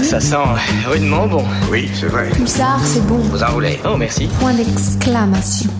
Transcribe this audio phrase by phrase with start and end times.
[0.00, 0.36] Ça sent
[0.86, 1.44] rudement bon.
[1.70, 2.30] Oui, c'est vrai.
[2.30, 3.18] Pulsar, c'est bon.
[3.18, 3.80] Vous enroulez.
[3.84, 4.28] Oh, merci.
[4.40, 5.70] Point d'exclamation.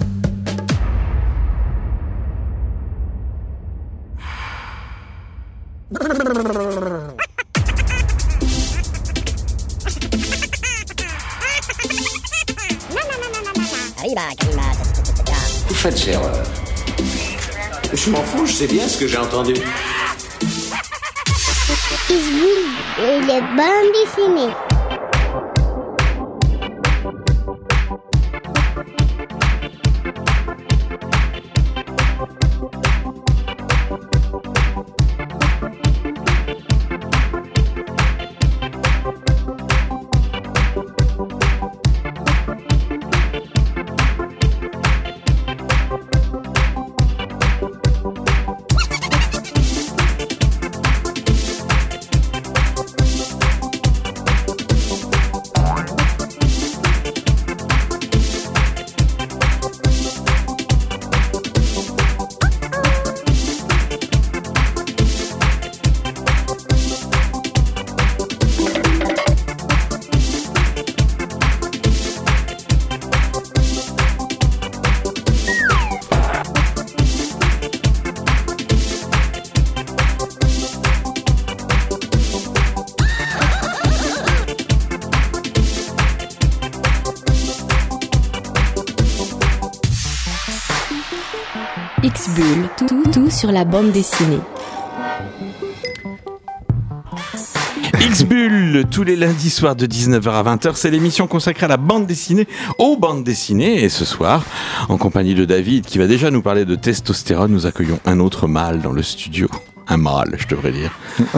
[15.68, 16.44] Vous faites erreur.
[17.94, 19.54] Je m'en fous, je sais bien ce que j'ai entendu.
[22.98, 24.71] Les bandes dessinées.
[93.43, 94.39] Sur la bande dessinée.
[98.01, 102.07] X-Bull, tous les lundis soirs de 19h à 20h, c'est l'émission consacrée à la bande
[102.07, 102.47] dessinée,
[102.79, 103.83] aux bandes dessinées.
[103.83, 104.45] Et ce soir,
[104.89, 108.47] en compagnie de David, qui va déjà nous parler de testostérone, nous accueillons un autre
[108.47, 109.48] mâle dans le studio.
[109.89, 110.91] Un mâle, je devrais dire.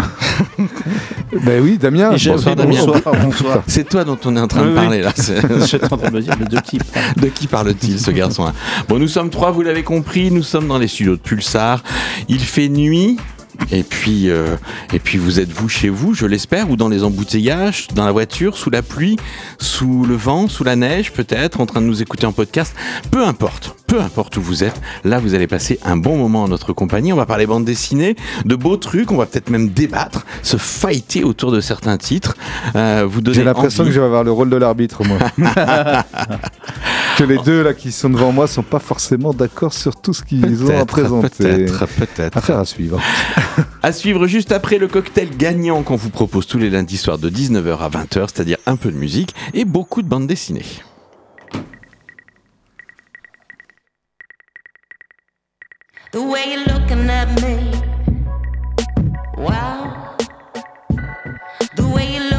[1.44, 2.10] Ben oui, Damien.
[2.10, 2.84] Bonsoir, Damien.
[2.84, 3.62] bonsoir, bonsoir.
[3.66, 4.80] C'est toi dont on est en train Oui, de oui.
[4.80, 5.12] parler là.
[5.16, 6.78] C'est- Je suis en train de me dire, mais de qui
[7.16, 8.50] De qui parle-t-il ce garçon
[8.88, 11.82] Bon, nous sommes trois, vous l'avez compris, nous sommes dans les studios de Pulsar.
[12.28, 13.16] Il fait nuit.
[13.70, 14.56] Et puis, euh,
[14.92, 18.10] et puis vous êtes vous chez vous, je l'espère, ou dans les embouteillages, dans la
[18.10, 19.16] voiture, sous la pluie,
[19.60, 22.74] sous le vent, sous la neige, peut-être, en train de nous écouter en podcast?
[23.12, 24.80] Peu importe, peu importe où vous êtes.
[25.04, 27.12] Là, vous allez passer un bon moment en notre compagnie.
[27.12, 29.12] On va parler bande dessinée, de beaux trucs.
[29.12, 32.36] On va peut-être même débattre, se fighter autour de certains titres.
[32.76, 35.18] Euh, vous J'ai l'impression que je vais avoir le rôle de l'arbitre, moi.
[37.16, 40.22] que les deux là qui sont devant moi sont pas forcément d'accord sur tout ce
[40.22, 41.28] qu'ils ont à présenter.
[41.44, 42.36] peut-être, peut-être.
[42.36, 43.00] Affaire à suivre.
[43.82, 47.30] À suivre juste après le cocktail gagnant qu'on vous propose tous les lundis soirs de
[47.30, 50.64] 19h à 20h, c'est-à-dire un peu de musique et beaucoup de bandes dessinées.
[56.14, 57.72] The way you're looking at me.
[59.36, 60.14] Wow.
[61.74, 62.30] The way you're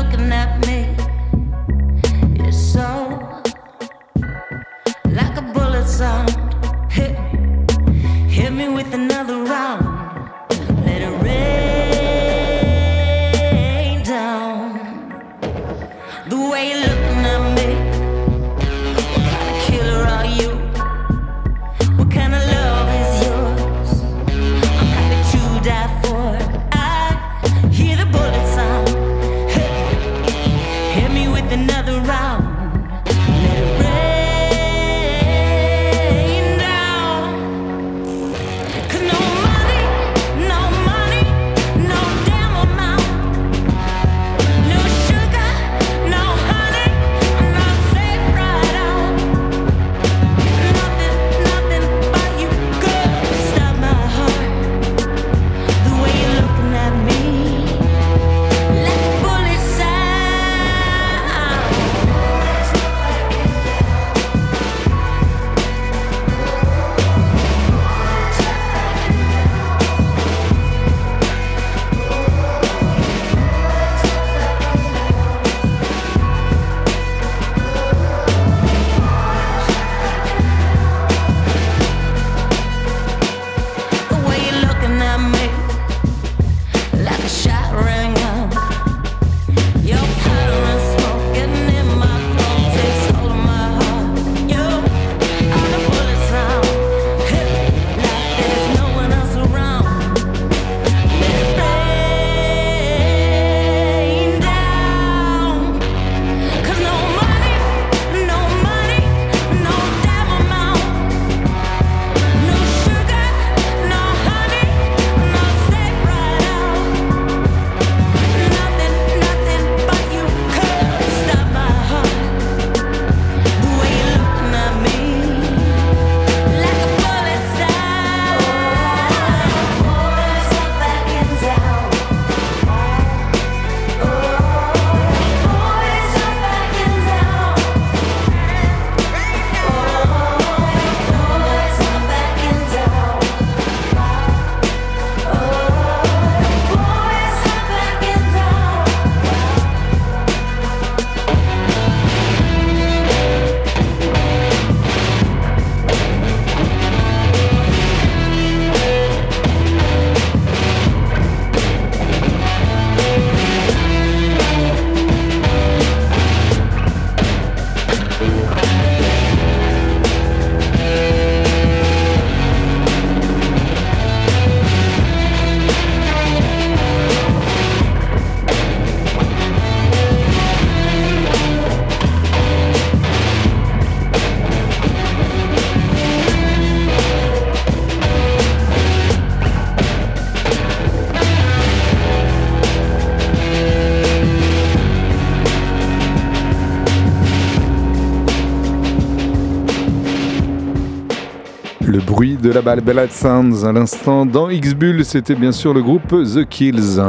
[202.56, 206.10] bruit de la balle Ballad Sounds à l'instant dans X-Bull, c'était bien sûr le groupe
[206.10, 207.02] The Kills.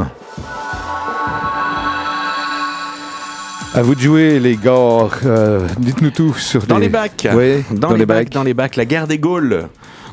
[3.73, 7.27] À vous de jouer les gars, Euh, dites-nous tout sur Dans les bacs.
[7.33, 9.67] Ouais, dans, les, bacs, dans les bacs, la guerre des Gaules.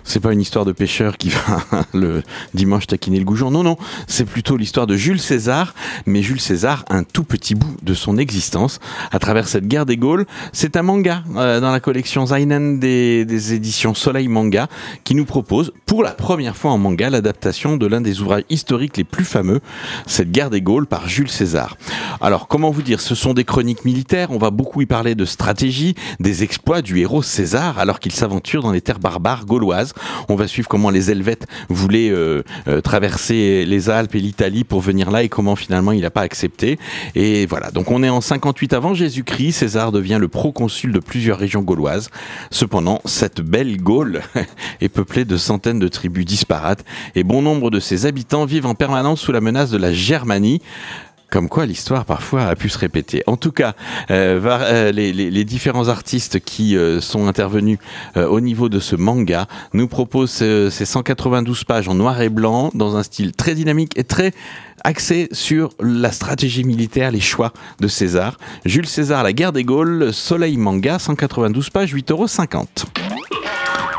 [0.04, 2.22] C'est pas une histoire de pêcheur qui va le
[2.52, 3.50] dimanche taquiner le goujon.
[3.50, 5.74] Non, non, c'est plutôt l'histoire de Jules César.
[6.06, 8.80] Mais Jules César, un tout petit bout de son existence
[9.10, 10.26] à travers cette guerre des Gaules.
[10.52, 14.68] C'est un manga euh, dans la collection Zainen des, des éditions Soleil Manga
[15.04, 18.96] qui nous propose pour la première fois en manga l'adaptation de l'un des ouvrages historiques
[18.96, 19.60] les plus fameux,
[20.06, 21.76] cette guerre des Gaules par Jules César.
[22.20, 24.30] Alors, comment vous dire Ce sont des chroniques militaires.
[24.30, 28.62] On va beaucoup y parler de stratégie, des exploits du héros César alors qu'il s'aventure
[28.62, 29.93] dans les terres barbares gauloises.
[30.28, 34.80] On va suivre comment les Helvètes voulaient euh, euh, traverser les Alpes et l'Italie pour
[34.80, 36.78] venir là et comment finalement il n'a pas accepté.
[37.14, 39.52] Et voilà, donc on est en 58 avant Jésus-Christ.
[39.52, 42.10] César devient le proconsul de plusieurs régions gauloises.
[42.50, 44.22] Cependant, cette belle Gaule
[44.80, 48.74] est peuplée de centaines de tribus disparates et bon nombre de ses habitants vivent en
[48.74, 50.60] permanence sous la menace de la Germanie.
[51.34, 53.24] Comme quoi l'histoire parfois a pu se répéter.
[53.26, 53.74] En tout cas,
[54.12, 57.78] euh, euh, les, différents artistes qui euh, sont intervenus
[58.14, 62.96] au niveau de ce manga nous proposent ces 192 pages en noir et blanc dans
[62.96, 64.32] un style très dynamique et très
[64.84, 68.38] axé sur la stratégie militaire, les choix de César.
[68.64, 72.66] Jules César, la guerre des Gaules, Soleil Manga, 192 pages, 8,50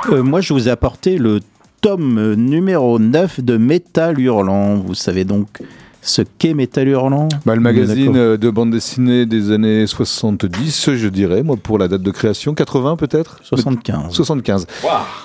[0.07, 0.23] euros.
[0.23, 1.41] Moi, je vous ai apporté le
[1.81, 4.77] tome numéro 9 de Métal Hurlant.
[4.77, 5.59] Vous savez donc
[6.06, 11.07] ce qu'est Métal Hurlant Bah, le magazine euh, de bande dessinée des années 70, je
[11.07, 13.40] dirais, moi, pour la date de création, 80 peut-être?
[13.44, 14.13] 75.
[14.13, 14.68] 75.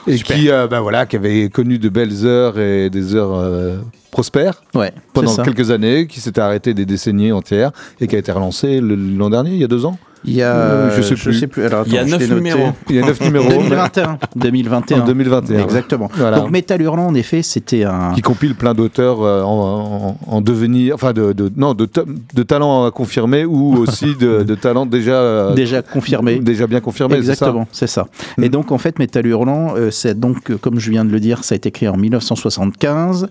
[0.06, 0.37] et super.
[0.37, 3.77] qui, euh, bah, voilà, qui avait connu de belles heures et des heures euh,
[4.11, 8.32] prospères Ouais, pendant quelques années, qui s'était arrêté des décennies entières et qui a été
[8.32, 9.99] relancé l'an dernier, il y a deux ans.
[10.25, 11.32] Il y a, Euh, je sais je plus.
[11.38, 11.64] sais plus.
[11.64, 12.40] Alors, Il y a attends, je neuf l'ai noté.
[12.40, 12.72] numéros.
[12.90, 14.19] Il y a neuf numéros 2021.
[14.37, 15.00] 2021.
[15.00, 15.61] en 2021.
[15.62, 16.11] Exactement.
[16.14, 16.38] Voilà.
[16.40, 18.12] Donc Métal Hurlant, en effet, c'était un.
[18.14, 21.88] qui compile plein d'auteurs euh, en, en- en devenir, enfin de, de- non de,
[22.34, 26.39] de talents à confirmer ou aussi de, de talents déjà euh, Déjà confirmé.
[26.39, 27.17] déjà bien confirmés.
[27.17, 28.06] c'est ça Exactement, c'est ça.
[28.36, 28.44] Mm.
[28.44, 31.20] Et donc en fait, Métal Hurlant, euh, c'est donc, euh, comme je viens de le
[31.20, 33.29] dire, ça a été créé en 1975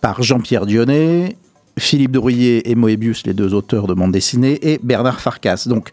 [0.00, 1.36] par Jean-Pierre Dionnet,
[1.78, 5.64] Philippe Drouillet et Moebius, les deux auteurs de bande dessinée, et Bernard Farkas.
[5.66, 5.90] Donc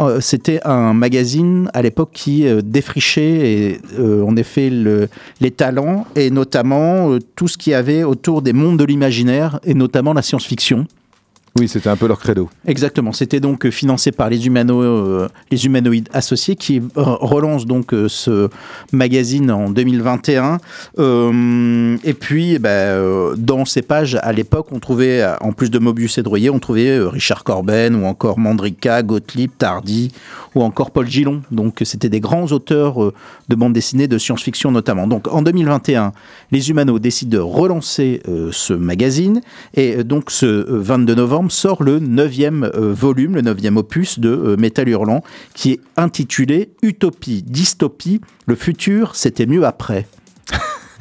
[0.00, 5.08] euh, c'était un magazine à l'époque qui euh, défrichait et, euh, en effet le-
[5.40, 9.74] les talents et notamment tout ce qu'il y avait autour des mondes de l'imaginaire et
[9.74, 10.86] notamment la science-fiction.
[11.58, 12.50] Oui, c'était un peu leur credo.
[12.66, 13.12] Exactement.
[13.12, 18.48] C'était donc euh, financé par les, humano, euh, humanoïdes associés qui euh, relancent donc ce
[18.92, 20.58] magazine en 2021.
[20.98, 26.18] Euh, et puis, euh, dans ces pages, à l'époque, on trouvait, en plus de Mobius
[26.18, 30.12] et Droyer, on trouvait Richard Corben ou encore Mandrika, Gottlieb, Tardy
[30.54, 31.42] ou encore Paul Gillon.
[31.50, 33.12] Donc, c'était des grands auteurs
[33.48, 35.06] de bande dessinée, de science-fiction notamment.
[35.06, 36.12] Donc, en 2021,
[36.52, 38.22] les Humanos décident de relancer
[38.52, 39.40] ce magazine.
[39.74, 44.28] Et donc, ce euh, 22 novembre sort le neuvième euh, volume, le neuvième opus de
[44.28, 45.22] euh, Métal Hurlant,
[45.54, 50.06] qui est intitulé Utopie, dystopie, le futur, c'était mieux après.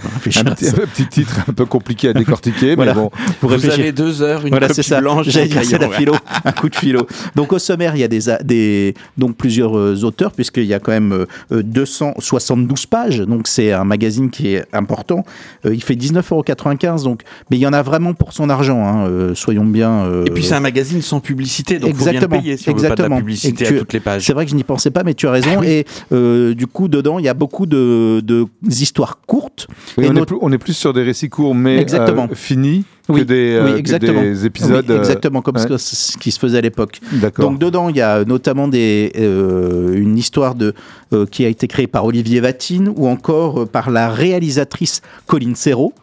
[0.03, 2.93] Un petit, un petit titre un peu compliqué à décortiquer, Voilà.
[2.93, 3.11] mais bon.
[3.41, 4.99] Vous Vous avez deux heures, une Voilà, copie ça.
[4.99, 7.07] blanche, crayon, la philo, un coup de philo.
[7.35, 8.07] Donc au sommaire, il y a
[8.43, 13.19] des, donc plusieurs euh, auteurs puisqu'il y a quand même euh, euh, 272 pages.
[13.19, 15.23] Donc c'est un magazine qui est important.
[15.65, 18.85] Euh, il fait 19,95 donc, mais il y en a vraiment pour son argent.
[18.85, 20.05] hein, euh, soyons bien.
[20.05, 22.69] euh, Et puis c'est un magazine sans publicité, donc faut bien le Exactement, payer si
[22.69, 23.17] on veut pas de la exactement.
[23.17, 24.23] publicité Et tu- à toutes les pages.
[24.25, 25.63] C'est vrai que je n'y pensais pas, mais tu as raison.
[25.63, 29.67] Et euh, du coup, dedans, il y a beaucoup de, de histoires courtes.
[29.97, 32.27] Oui, Et on, est plus, on est plus sur des récits courts, mais Exactement.
[32.31, 34.21] euh, finis Oui, que, des, oui, euh, que exactement.
[34.21, 34.85] des épisodes.
[34.87, 35.77] Oui, euh, exactement, comme ouais.
[35.77, 36.99] ce, ce qui se faisait à l'époque.
[37.39, 40.73] Donc dedans, il y a notamment des, euh, une histoire de,
[41.13, 45.55] euh, qui a été créée par Olivier Vatine ou encore euh, par la réalisatrice Colline
[45.55, 45.93] Serrault.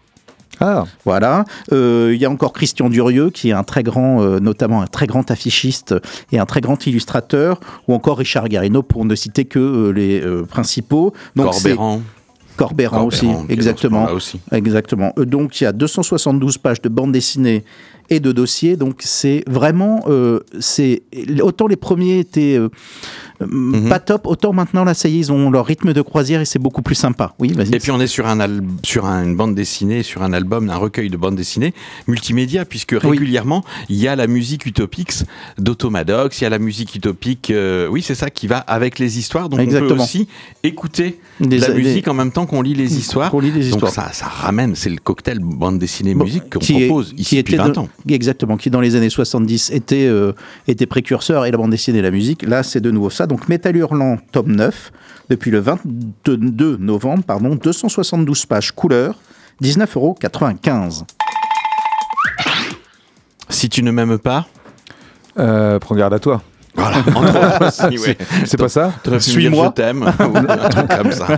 [0.60, 1.44] Ah, Voilà.
[1.72, 4.86] Euh, il y a encore Christian Durieux, qui est un très grand, euh, notamment un
[4.86, 5.94] très grand affichiste
[6.30, 7.58] et un très grand illustrateur,
[7.88, 11.14] ou encore Richard Garino, pour ne citer que euh, les euh, principaux.
[11.34, 11.54] Donc
[12.56, 12.98] Corbéran.
[12.98, 14.10] Corbéran aussi, exactement.
[14.10, 14.40] aussi.
[14.52, 15.12] Exactement.
[15.18, 17.64] Euh, Donc il y a 272 pages de bande dessinée
[18.10, 18.76] et de dossiers.
[18.76, 21.02] Donc c'est vraiment, euh, c'est
[21.40, 22.68] autant les premiers étaient euh,
[23.50, 23.88] Mhm.
[23.88, 26.44] pas top, autant maintenant là ça y est ils ont leur rythme de croisière et
[26.44, 27.34] c'est beaucoup plus sympa.
[27.38, 27.74] Oui, vas-y.
[27.74, 30.68] Et puis on est sur un al- sur un- une bande dessinée, sur un album,
[30.70, 31.74] un recueil de bande dessinée
[32.08, 35.24] multimédia, puisque régulièrement il y a la musique Utopix
[35.58, 39.18] d'Automadox, il y a la musique utopique, euh, oui c'est ça qui va avec les
[39.18, 40.28] histoires, donc on peut aussi
[40.62, 43.30] écouter Des- la des- musique en même temps qu'on lit les histoires.
[43.30, 46.58] Qu'on lit les donc ça, ça ramène, c'est le cocktail bande dessinée Bon, musique qu'on
[46.58, 47.88] qui est- propose qui ici depuis était 20 de- ans.
[48.08, 50.32] Exactement, qui dans les années 70 était, euh,
[50.68, 52.42] était précurseur et la bande dessinée et la musique.
[52.42, 53.26] Là, c'est de nouveau ça.
[53.32, 54.92] Donc Métal Hurlant, tome 9,
[55.30, 59.18] depuis le 22 novembre, pardon, 272 pages couleur,
[59.62, 61.06] 19,95 euros.
[63.48, 64.46] Si tu ne m'aimes pas,
[65.38, 66.42] Euh, prends garde à toi.
[66.74, 67.02] Voilà.
[68.44, 69.66] C'est pas ça Suis-moi.
[69.76, 71.26] Je t'aime, ou un truc comme ça.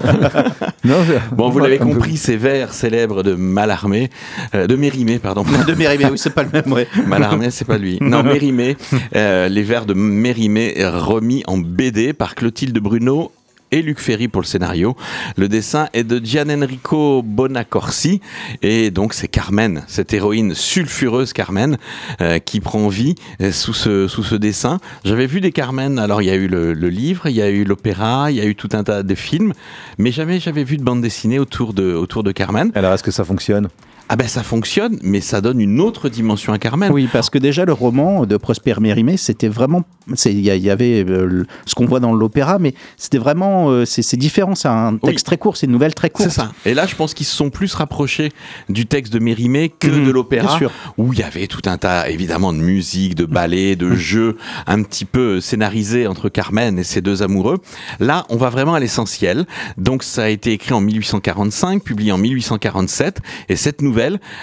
[0.84, 0.96] Non.
[1.32, 4.10] Bon, vous l'avez compris, ces vers célèbres de Mallarmé,
[4.54, 5.42] euh, de Mérimée, pardon.
[5.66, 6.86] De Mérimée, oui, c'est pas le même, ouais.
[7.06, 7.96] Mallarmé, c'est pas lui.
[8.02, 8.76] Non, Mérimée,
[9.16, 13.32] euh, les vers de Mérimée remis en BD par Clotilde Bruno
[13.74, 14.96] et Luc Ferry pour le scénario.
[15.36, 18.20] Le dessin est de Gianenrico Bonacorsi
[18.62, 21.76] et donc c'est Carmen, cette héroïne sulfureuse Carmen
[22.20, 24.78] euh, qui prend vie euh, sous ce, dessin.
[25.04, 27.50] J'avais vu des Carmen, alors il y a eu le, le livre, il y a
[27.50, 29.52] eu l'opéra, il y a eu tout un tas de films,
[29.98, 32.70] mais jamais j'avais vu de bande dessinée autour de, autour de Carmen.
[32.76, 33.68] Alors, est-ce que ça fonctionne?
[34.08, 36.92] Ah ben ça fonctionne, mais ça donne une autre dimension à Carmen.
[36.92, 39.82] Oui, parce que déjà le roman de Prosper Mérimée, c'était vraiment,
[40.26, 44.16] il y, y avait euh, ce qu'on voit dans l'opéra, mais c'était vraiment, euh, c'est
[44.18, 44.54] différent.
[44.54, 45.24] C'est un texte Oui.
[45.24, 46.28] très court, c'est une nouvelle très courte.
[46.28, 46.52] C'est ça.
[46.66, 48.30] Et là, je pense qu'ils se sont plus rapprochés
[48.68, 50.58] du texte de Mérimée que Mhm, de l'opéra,
[50.98, 54.82] où il y avait tout un tas, évidemment, de musique, de ballets, de jeux un
[54.82, 57.58] petit peu scénarisés entre Carmen et ses deux amoureux.
[58.00, 59.46] Là, on va vraiment à l'essentiel.
[59.78, 63.93] Donc, ça a été écrit en 1845, publié en 1847, et cette nouvelle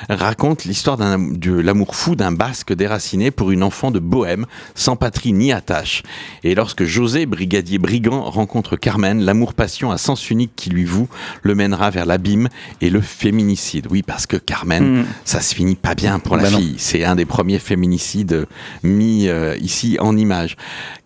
[0.10, 5.34] raconte l'histoire de l'amour fou d'un basque déraciné pour une enfant de Bohème, sans patrie
[5.34, 6.04] ni attache.
[6.44, 11.08] Et lorsque José, brigadier brigand, rencontre Carmen, l'amour-passion à sens unique qui lui voue
[11.44, 12.50] le mènera vers l'abîme
[12.82, 13.88] et le féminicide.
[13.90, 15.06] Oui, parce que Carmen, Mm.
[15.26, 16.76] ça se finit pas bien pour la Bah fille.
[16.78, 18.48] C'est un des premiers féminicides
[18.84, 20.58] mis euh, ici en image.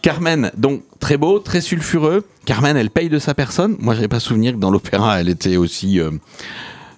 [0.02, 2.26] Carmen, donc très beau, très sulfureux.
[2.46, 3.76] Carmen, elle paye de sa personne.
[3.80, 6.12] Moi, j'avais pas souvenir que dans l'opéra, elle était aussi euh,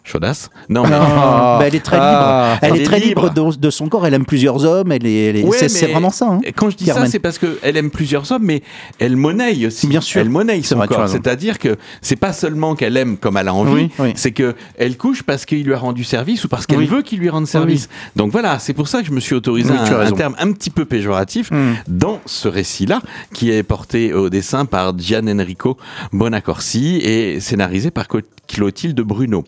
[0.08, 0.50] chaudasse.
[0.70, 2.08] Non, mais- Non, bah, elle est très libre.
[2.10, 3.52] Ah, elle elle est est très libre, libre.
[3.54, 4.06] de, de son corps.
[4.08, 4.92] Elle aime plusieurs hommes.
[4.92, 6.28] Elle est, elle est- Ouais, c'est vraiment ça.
[6.32, 6.40] hein.
[6.56, 7.06] Quand je dis Carmen.
[7.06, 8.64] ça, c'est parce qu'elle aime plusieurs hommes, mais
[9.00, 9.88] elle monnaie aussi.
[9.88, 10.22] Bien sûr.
[10.22, 11.08] Elle monnaie son vrai, corps.
[11.10, 14.14] C'est-à-dire que c'est pas seulement qu'elle aime comme elle a envie, Oui, oui.
[14.16, 16.86] c'est que elle couche parce qu'il lui a rendu service ou parce qu'elle Oui.
[16.88, 17.90] veut qu'il lui rende service.
[18.16, 20.86] Donc voilà, c'est pour ça que je me suis autorisé un, terme un petit peu
[20.86, 21.74] péjoratif Mm.
[21.88, 23.02] dans ce récit-là,
[23.34, 25.78] qui est porté au dessin par Gian Enrico
[26.14, 28.06] Bonacorsi et scénarisé par
[28.48, 29.44] Clotilde Bruno.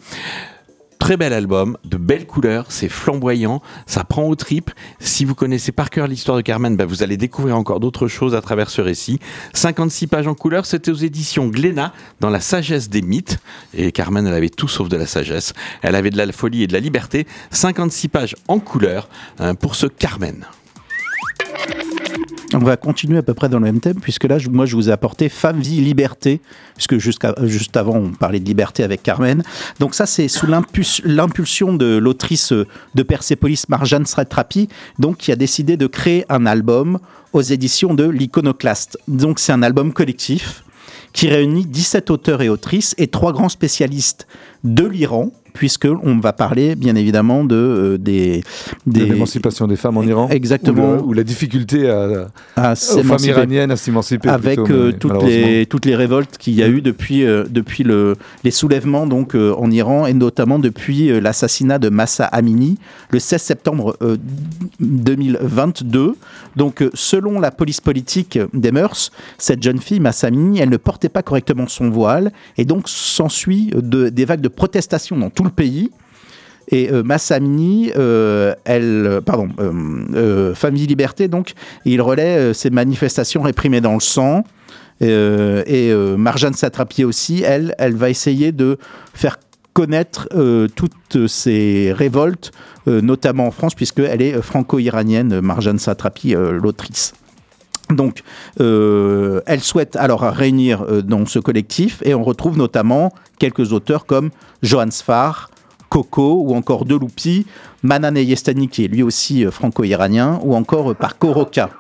[1.00, 4.70] Très bel album, de belles couleurs, c'est flamboyant, ça prend aux tripes.
[5.00, 8.36] Si vous connaissez par cœur l'histoire de Carmen, bah, vous allez découvrir encore d'autres choses
[8.36, 9.20] à travers ce récit.
[9.54, 13.40] 56 pages en couleur, c'était aux éditions Glénat, dans La sagesse des mythes.
[13.74, 15.54] Et Carmen, elle avait tout sauf de la sagesse.
[15.82, 17.26] Elle avait de la folie et de la liberté.
[17.50, 20.46] 56 pages en couleur hein, pour ce Carmen.
[22.54, 24.90] On va continuer à peu près dans le même thème, puisque là, moi, je vous
[24.90, 26.42] ai apporté Femme, Vie, Liberté,
[26.76, 29.44] puisque juste avant, on parlait de liberté avec Carmen.
[29.80, 32.66] Donc ça, c'est sous l'impulsion de l'autrice euh,
[32.96, 36.98] de Persepolis, Marjane Satrapi, donc qui a décidé de créer un album
[37.34, 38.98] aux éditions de l'Iconoclaste.
[39.08, 40.64] Donc c'est un album collectif
[41.14, 44.28] qui réunit 17 auteurs et autrices et trois grands spécialistes
[44.64, 48.44] de l'Iran, puisque on va parler bien évidemment de euh, des,
[48.88, 50.94] de l'émancipation des femmes en Iran Exactement.
[50.94, 54.92] Ou, le- ou la difficulté à, à aux femmes iraniennes à s'émanciper avec plutôt, euh,
[54.92, 59.06] toutes, les, toutes les révoltes qu'il y a eu depuis, euh, depuis le, les soulèvements
[59.08, 62.78] donc, en Iran et notamment depuis l'assassinat de Massa Amini
[63.12, 64.18] le 16 septembre euh,
[64.80, 66.16] 2022.
[66.60, 70.78] Donc, euh, selon la police politique des mœurs, cette jeune fille, Massa Amini, elle ne
[70.78, 75.46] portait pas correctement son voile et donc s'ensuit de- des vagues de protestation dans tout
[75.46, 75.90] le pays.
[76.72, 81.54] Et euh, Massamini, euh, elle, pardon, euh, Famille Liberté, donc,
[81.86, 84.44] il relaie ces manifestations réprimées dans le sang.
[85.02, 88.78] Et Marjane Satrapi aussi, elle, elle va essayer de
[89.14, 89.38] faire
[89.80, 92.52] connaître euh, toutes ces révoltes,
[92.90, 97.14] euh, notamment en France, puisqu'elle est franco-iranienne, Marjane Satrapi, euh, l'autrice.
[97.90, 98.24] Donc,
[98.60, 104.30] elle souhaite alors réunir dans ce collectif et on retrouve notamment quelques auteurs comme
[104.62, 105.50] Johan Sfar,
[105.88, 107.48] Coco ou encore Deloupi,
[107.82, 111.72] Manan Yestani qui est lui aussi franco-iranien ou encore par Koroka.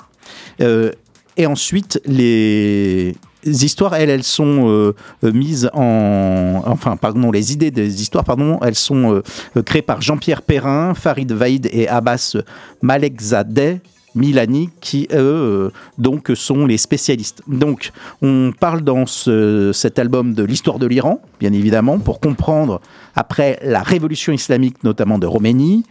[0.59, 3.15] Et ensuite, les
[3.45, 6.61] histoires, elles, elles sont euh, euh, mises en...
[6.65, 9.21] Enfin, pardon, les idées des histoires, pardon, elles sont
[9.55, 12.35] euh, créées par Jean-Pierre Perrin, Farid Vaïd et Abbas
[12.81, 13.79] Malekzadeh,
[14.15, 17.43] Milani, qui eux donc sont les spécialistes.
[17.47, 17.91] Donc
[18.21, 22.81] on parle dans ce- cet album de l'histoire de l'Iran, bien évidemment, pour comprendre
[23.15, 25.83] après la révolution islamique, notamment de Roménie,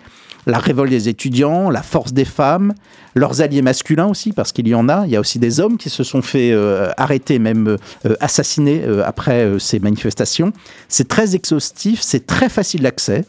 [0.49, 2.73] la révolte des étudiants, la force des femmes,
[3.15, 5.05] leurs alliés masculins aussi, parce qu'il y en a.
[5.05, 7.77] Il y a aussi des hommes qui se sont fait euh, arrêter, même
[8.07, 10.53] euh, assassiner euh, après ces manifestations.
[10.89, 13.27] C'est très exhaustif, c'est très facile d'accès.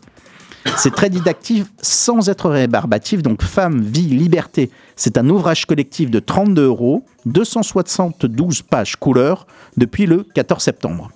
[0.77, 3.21] C'est très didactique sans être rébarbatif.
[3.21, 4.69] Donc, Femme, Vie, Liberté.
[4.95, 9.47] C'est un ouvrage collectif de 32 euros, 272 pages couleur
[9.77, 11.11] depuis le 14 septembre.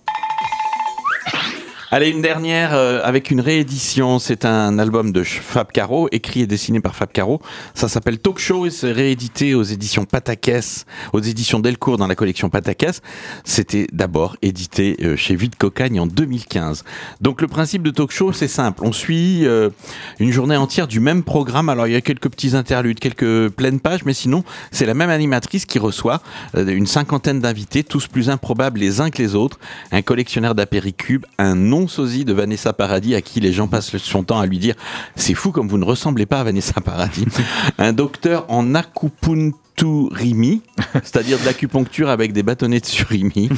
[1.96, 4.18] Allez, une dernière euh, avec une réédition.
[4.18, 7.40] C'est un album de Fab Caro, écrit et dessiné par Fab Caro.
[7.76, 12.16] Ça s'appelle Talk Show et c'est réédité aux éditions Patakès, aux éditions Delcourt dans la
[12.16, 13.02] collection Patakès.
[13.44, 16.84] C'était d'abord édité euh, chez Vide Cocagne en 2015.
[17.22, 18.82] Donc le principe de Talk Show, c'est simple.
[18.84, 19.70] On suit euh,
[20.18, 21.70] une journée entière du même programme.
[21.70, 25.12] Alors il y a quelques petits interludes, quelques pleines pages, mais sinon c'est la même
[25.12, 26.24] animatrice qui reçoit
[26.56, 29.60] une cinquantaine d'invités, tous plus improbables les uns que les autres.
[29.92, 31.54] Un collectionneur d'apéricubes, un
[32.26, 34.76] de Vanessa Paradis à qui les gens passent son temps à lui dire
[35.16, 37.26] c'est fou comme vous ne ressemblez pas à Vanessa Paradis.
[37.78, 38.76] un docteur en
[39.84, 40.62] acupuncturimi,
[41.04, 43.50] c'est-à-dire de l'acupuncture avec des bâtonnets de surimi,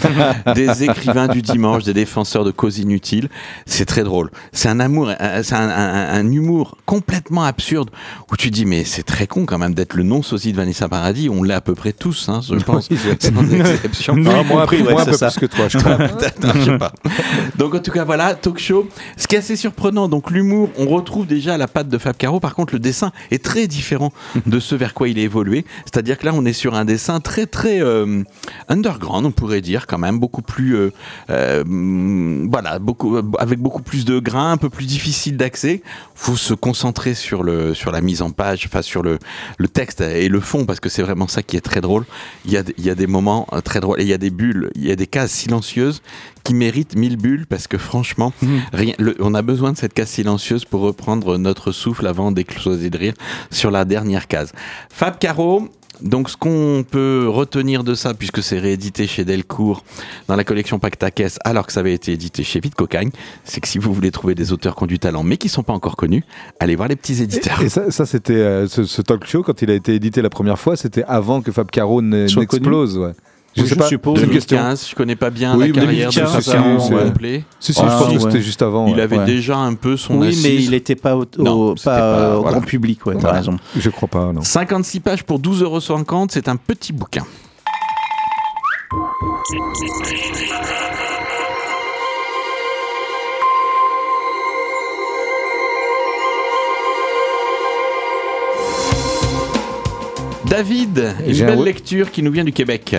[0.55, 3.29] des écrivains du dimanche, des défenseurs de causes inutiles.
[3.65, 4.31] C'est très drôle.
[4.51, 7.89] C'est un amour, euh, c'est un, un- un humour complètement absurde
[8.31, 11.29] où tu dis mais c'est très con quand même d'être le non-sosie de Vanessa Paradis.
[11.29, 14.15] On l'est à peu près tous, hein, je pense, sans exception.
[14.25, 15.29] Moi, compris, ouais, moi, un peu ça.
[15.29, 15.97] plus que toi, je crois.
[16.55, 16.93] Je sais pas.
[17.57, 18.87] Donc en tout cas voilà, talk show.
[19.17, 22.39] Ce qui est assez surprenant, donc l'humour, on retrouve déjà la patte de Fab Caro.
[22.39, 24.11] Par contre, le dessin est très différent
[24.45, 25.65] de ce vers quoi il est évolué.
[25.85, 28.21] C'est-à-dire que là, on est sur un dessin très très euh,
[28.69, 30.91] underground, on pourrait dire quand même, beaucoup plus euh,
[31.29, 31.63] euh,
[32.49, 35.81] voilà, beaucoup avec beaucoup plus de grains, un peu plus difficile d'accès.
[36.13, 39.17] Faut se concentrer sur le sur la mise en page, enfin sur le
[39.57, 42.05] le texte et le fond parce que c'est vraiment ça qui est très drôle.
[42.45, 44.29] Il y a il y a des moments très drôles et il y a des
[44.29, 46.01] bulles, il y a des cases silencieuses
[46.43, 48.31] qui méritent mille bulles parce que franchement,
[48.71, 52.89] rien, le- on a besoin de cette case silencieuse pour reprendre notre souffle avant d'exploser
[52.91, 53.13] de rire
[53.49, 54.51] sur la dernière case.
[54.89, 55.69] Fab Caro.
[56.01, 59.83] Donc ce qu'on peut retenir de ça, puisque c'est réédité chez Delcourt
[60.27, 63.09] dans la collection Pacta-Caisse, alors que ça avait été édité chez Vite Cocagne,
[63.43, 65.63] c'est que si vous voulez trouver des auteurs qui ont du talent, mais qui sont
[65.63, 66.23] pas encore connus,
[66.59, 67.61] allez voir les petits éditeurs.
[67.61, 70.29] Et ça, ça, c'était euh, ce, ce talk show quand il a été édité la
[70.29, 72.97] première fois, c'était avant que Fab Caro ne- Soit n'explose.
[72.97, 73.11] Ouais.
[73.55, 73.87] Je Je sais pas.
[73.87, 74.19] suppose.
[74.19, 74.57] C'est une question.
[74.57, 76.97] 2015, je connais pas bien Oui, la carrière de 2015, Fab c'est- Caro c'est- en
[77.09, 77.43] complet.
[77.59, 78.87] Si, si, Ah, je pense que c'était juste avant.
[78.87, 79.01] Il ouais.
[79.01, 79.25] avait ouais.
[79.25, 80.43] déjà un peu son Oui, assise.
[80.43, 82.57] mais il n'était pas au, Non, pas, pas- euh, au voilà.
[82.57, 83.37] grand public, ouais, t'as Voilà.
[83.37, 83.57] raison.
[83.77, 84.41] Je crois pas, non.
[84.41, 87.23] 56 pages pour 12,50 euros, c'est un petit bouquin.
[100.49, 102.95] David, une J'ai un belle lecture qui nous vient du Québec.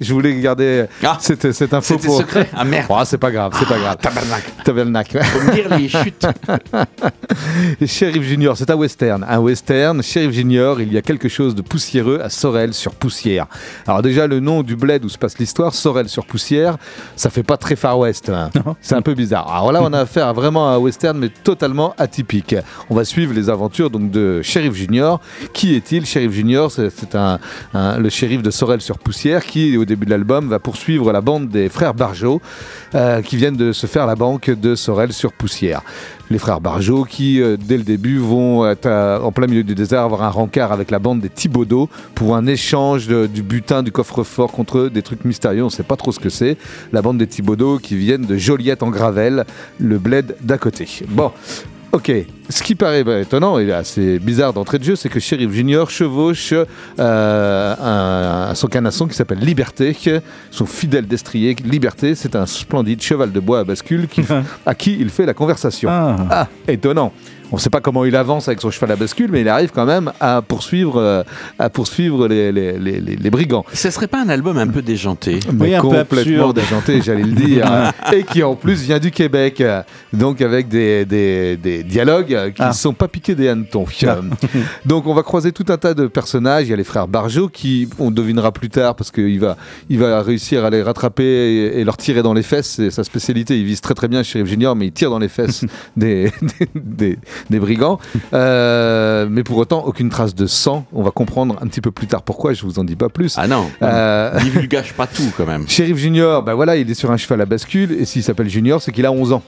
[0.00, 2.18] Je voulais garder Ah, cette, cette info pour.
[2.18, 3.96] secret Ah merde Oh, c'est pas grave, c'est pas grave.
[4.64, 5.20] Tabernacle.
[5.22, 6.26] Faut me dire les chutes.
[7.86, 9.24] Sheriff Junior, c'est un western.
[9.28, 13.46] Un western, Sheriff Junior, il y a quelque chose de poussiéreux à Sorel sur Poussière.
[13.86, 16.78] Alors déjà, le nom du bled où se passe l'histoire, Sorel sur Poussière,
[17.14, 18.30] ça fait pas très Far West.
[18.30, 18.50] hein.
[18.80, 19.48] C'est un peu bizarre.
[19.54, 22.56] Alors là, on a affaire à vraiment à un western, mais totalement atypique.
[22.90, 25.20] On va suivre les aventures donc de Sheriff Junior.
[25.52, 27.38] Qui est-il Sheriff Junior, c'est un,
[27.74, 31.48] le shérif de Sorel sur Poussière qui, au début de l'album, va poursuivre la bande
[31.48, 32.40] des frères Barjot
[32.94, 35.82] euh, qui viennent de se faire la banque de Sorel sur Poussière.
[36.30, 40.00] Les frères Barjot qui, euh, dès le début, vont à- en plein milieu du désert
[40.02, 44.50] avoir un rencard avec la bande des Thibaudot pour un échange du butin du coffre-fort
[44.52, 45.62] contre des trucs mystérieux.
[45.62, 46.56] On ne sait pas trop ce que c'est.
[46.92, 49.44] La bande des Thibaudot qui viennent de Joliette en Gravel,
[49.78, 50.88] le bled d'à côté.
[51.08, 51.30] Bon.
[51.94, 52.10] Ok,
[52.50, 55.88] ce qui paraît bah, étonnant et assez bizarre d'entrée de jeu, c'est que Sheriff Junior
[55.90, 59.96] chevauche euh, un, un- son canasson qui s'appelle Liberté,
[60.50, 61.54] son fidèle destrier.
[61.64, 64.24] Liberté, c'est un splendide cheval de bois à bascule qui-
[64.66, 65.88] à qui il fait la conversation.
[65.88, 66.16] Ah.
[66.30, 67.12] Ah, étonnant.
[67.54, 69.70] On ne sait pas comment il avance avec son cheval à bascule, mais il arrive
[69.72, 71.22] quand même à poursuivre, euh,
[71.60, 73.64] à poursuivre les, les- les- les- les brigands.
[73.72, 75.38] Ce serait pas un album un peu déjanté?
[75.52, 77.92] Mais un peu complètement déjanté, j'allais le dire.
[78.12, 79.62] et qui en plus vient du Québec.
[80.12, 82.72] Donc avec des, des- des dialogues qui ne Ah.
[82.72, 83.84] sont pas piqués des hannetons.
[84.02, 84.20] Euh,
[84.84, 86.66] Donc on va croiser tout un tas de personnages.
[86.66, 89.56] Il y a les frères Barjot qui, on devinera plus tard, parce qu'il va,
[89.88, 92.70] il va réussir à les rattraper et, et leur tirer dans les fesses.
[92.76, 93.56] C'est sa spécialité.
[93.60, 95.64] Il vise très très bien Sheriff Junior, mais il tire dans les fesses
[95.96, 97.18] des, des, des-
[97.50, 97.98] des brigands.
[98.32, 100.86] Euh, mais pour autant, aucune trace de sang.
[100.92, 102.52] On va comprendre un petit peu plus tard pourquoi.
[102.52, 103.34] Je vous en dis pas plus.
[103.38, 105.64] Ah non, Euh, divulgage pas tout quand même.
[105.68, 108.80] Sheriff Junior, bah voilà, il est sur un cheval à bascule et s'il s'appelle Junior,
[108.82, 109.42] c'est qu'il a 11 ans.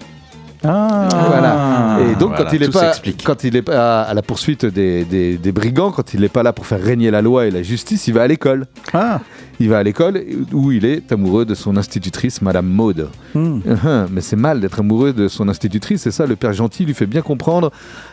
[0.65, 1.09] Ah.
[1.29, 1.99] Voilà.
[2.01, 2.93] Et donc Voilà, quand il est pas
[3.25, 6.43] quand il est pas à la poursuite des, des- des brigands, quand il n'est pas
[6.43, 8.67] là pour faire régner la loi et la justice, il va à l'école.
[8.93, 9.21] Ah.
[9.61, 13.09] Il va à l'école où il est amoureux de son institutrice, Madame Maude.
[13.35, 13.61] Hmm.
[13.67, 16.95] Uhum, Mais c'est mal d'être amoureux de son institutrice, et ça, le père gentil lui
[16.95, 17.71] fait bien comprendre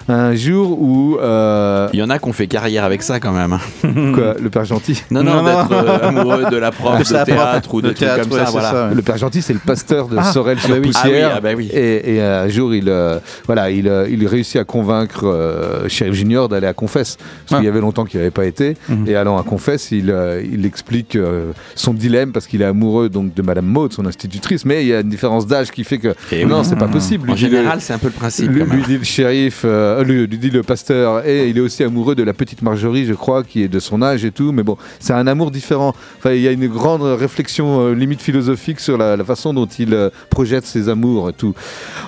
[0.07, 3.31] un jour où euh, Il y en a qui ont fait carrière avec ça quand
[3.33, 3.57] même.
[4.13, 5.01] quoi, le père gentil?
[5.11, 7.81] Non, non, Non, d'être euh, amoureux de la prof De de sa prof théâtre ou
[7.81, 8.45] de, trucs théâtre, comme ouais, ça.
[8.45, 8.71] c'est Voilà.
[8.71, 8.95] ça, ouais.
[8.95, 10.87] Le père gentil, c'est le pasteur de Ah, Sorel ah sur bah oui.
[10.87, 11.29] Poussière.
[11.31, 11.69] Ah oui, ah bah oui.
[11.73, 16.49] Et, et, un jour, il, euh, voilà, il, il réussit à convaincre euh, Sheriff Junior
[16.49, 17.17] d'aller à Confesse.
[17.47, 18.75] Parce qu'il y avait longtemps qu'il n'avait pas été.
[18.89, 19.07] Mhm.
[19.07, 21.32] Et allant à Confesse, il, euh, il explique euh,
[21.75, 24.65] son dilemme parce qu'il est amoureux donc, de Madame Maud, son institutrice.
[24.65, 26.65] Mais il y a une différence d'âge qui fait que Et non, oui.
[26.67, 27.29] c'est pas possible.
[27.29, 28.49] En Lui le- général, c'est un peu le principe.
[28.51, 31.83] lui, lui dit le shérif, euh, lui, lui dit le pasteur, et il est aussi
[31.83, 34.51] amoureux de la petite Marjorie, je crois, qui est de son âge et tout.
[34.51, 35.93] Mais bon, c'est un amour différent.
[36.19, 39.65] Enfin, il y a une grande réflexion euh, limite philosophique sur la, la façon dont
[39.65, 41.53] il euh, projette ses amours et tout.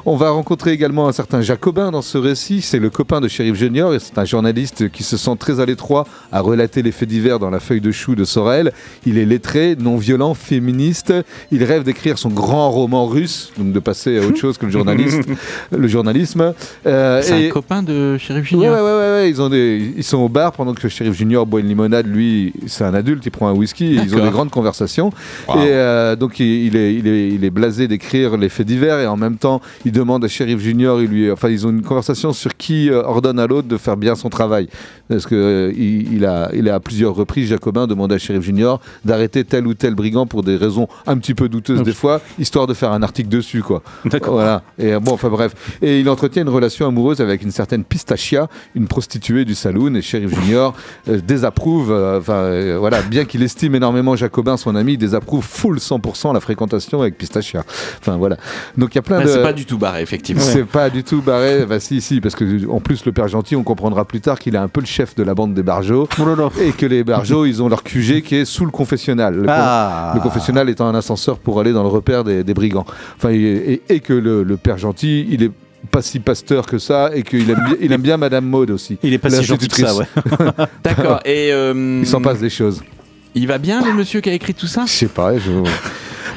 [0.05, 2.61] On va rencontrer également un certain Jacobin dans ce récit.
[2.61, 5.65] C'est le copain de Shérif Junior et c'est un journaliste qui se sent très à
[5.65, 8.71] l'étroit à relater les faits divers dans la feuille de chou de Sorel.
[9.05, 11.13] Il est lettré, non violent, féministe.
[11.51, 14.71] Il rêve d'écrire son grand roman russe, donc de passer à autre chose que le
[14.71, 15.21] journaliste,
[15.71, 16.53] le journalisme.
[16.85, 18.73] Euh, C'est un copain de Sheriff Junior.
[18.73, 21.13] ouais, ouais, ouais, ouais, Ils, ont des, ils sont au bar pendant que le shérif
[21.13, 22.07] junior boit une limonade.
[22.07, 25.11] Lui, c'est un adulte, il prend un whisky et ils ont des grandes conversations.
[25.47, 25.55] Wow.
[25.57, 28.99] Et euh, donc, il, il est, il, est, il est blasé d'écrire les faits divers
[28.99, 31.81] et en même temps, il demande à shérif junior, il lui, enfin, ils ont une
[31.81, 34.67] conversation sur qui euh, ordonne à l'autre de faire bien son travail.
[35.07, 38.41] Parce que euh, il, il a, il a à plusieurs reprises, Jacobin demandé à shérif
[38.43, 42.21] junior d'arrêter tel ou tel brigand pour des raisons un petit peu douteuses des fois,
[42.39, 43.81] histoire de faire un article dessus, quoi.
[44.05, 44.33] D'accord.
[44.33, 44.63] Voilà.
[44.77, 45.53] Et bon, enfin bref.
[45.81, 49.95] Et il entretient une relation amoureuse avec une certaine Pistachia, une prostituée du saloon.
[49.95, 50.73] Et Sheriff Junior
[51.07, 55.45] euh, désapprouve, euh, enfin euh, voilà, bien qu'il estime énormément Jacobin, son ami, il désapprouve
[55.45, 57.63] full 100% la fréquentation avec Pistachia.
[57.99, 58.37] Enfin voilà.
[58.77, 59.27] Donc il y a plein de.
[59.27, 60.41] C'est pas du tout barré, effectivement.
[60.41, 61.65] C'est pas du tout barré.
[61.65, 64.55] Bah si, si, parce que en plus le père gentil, on comprendra plus tard qu'il
[64.55, 66.49] est un peu le chef de la bande des Barjots Oh là là.
[66.61, 68.94] et que les Barjots, ils ont leur QG qui est sous le confessionnal.
[68.97, 70.11] Le, con- Ah.
[70.15, 72.85] le confessionnal étant un ascenseur pour aller dans le repère des, des brigands.
[73.17, 75.51] Enfin, et, et- et que le, le père gentil, il est
[75.91, 78.97] pas si pasteur que ça et qu'il aime, bien- il aime bien Madame Maud aussi.
[79.03, 80.05] Il est pas si gentil que ça, ouais.
[80.83, 81.19] D'accord.
[81.25, 82.81] Et euh, Il s'en passe des choses.
[83.35, 84.85] Il va bien, le monsieur qui a écrit tout ça?
[84.87, 85.37] Je sais pas.
[85.37, 85.51] je-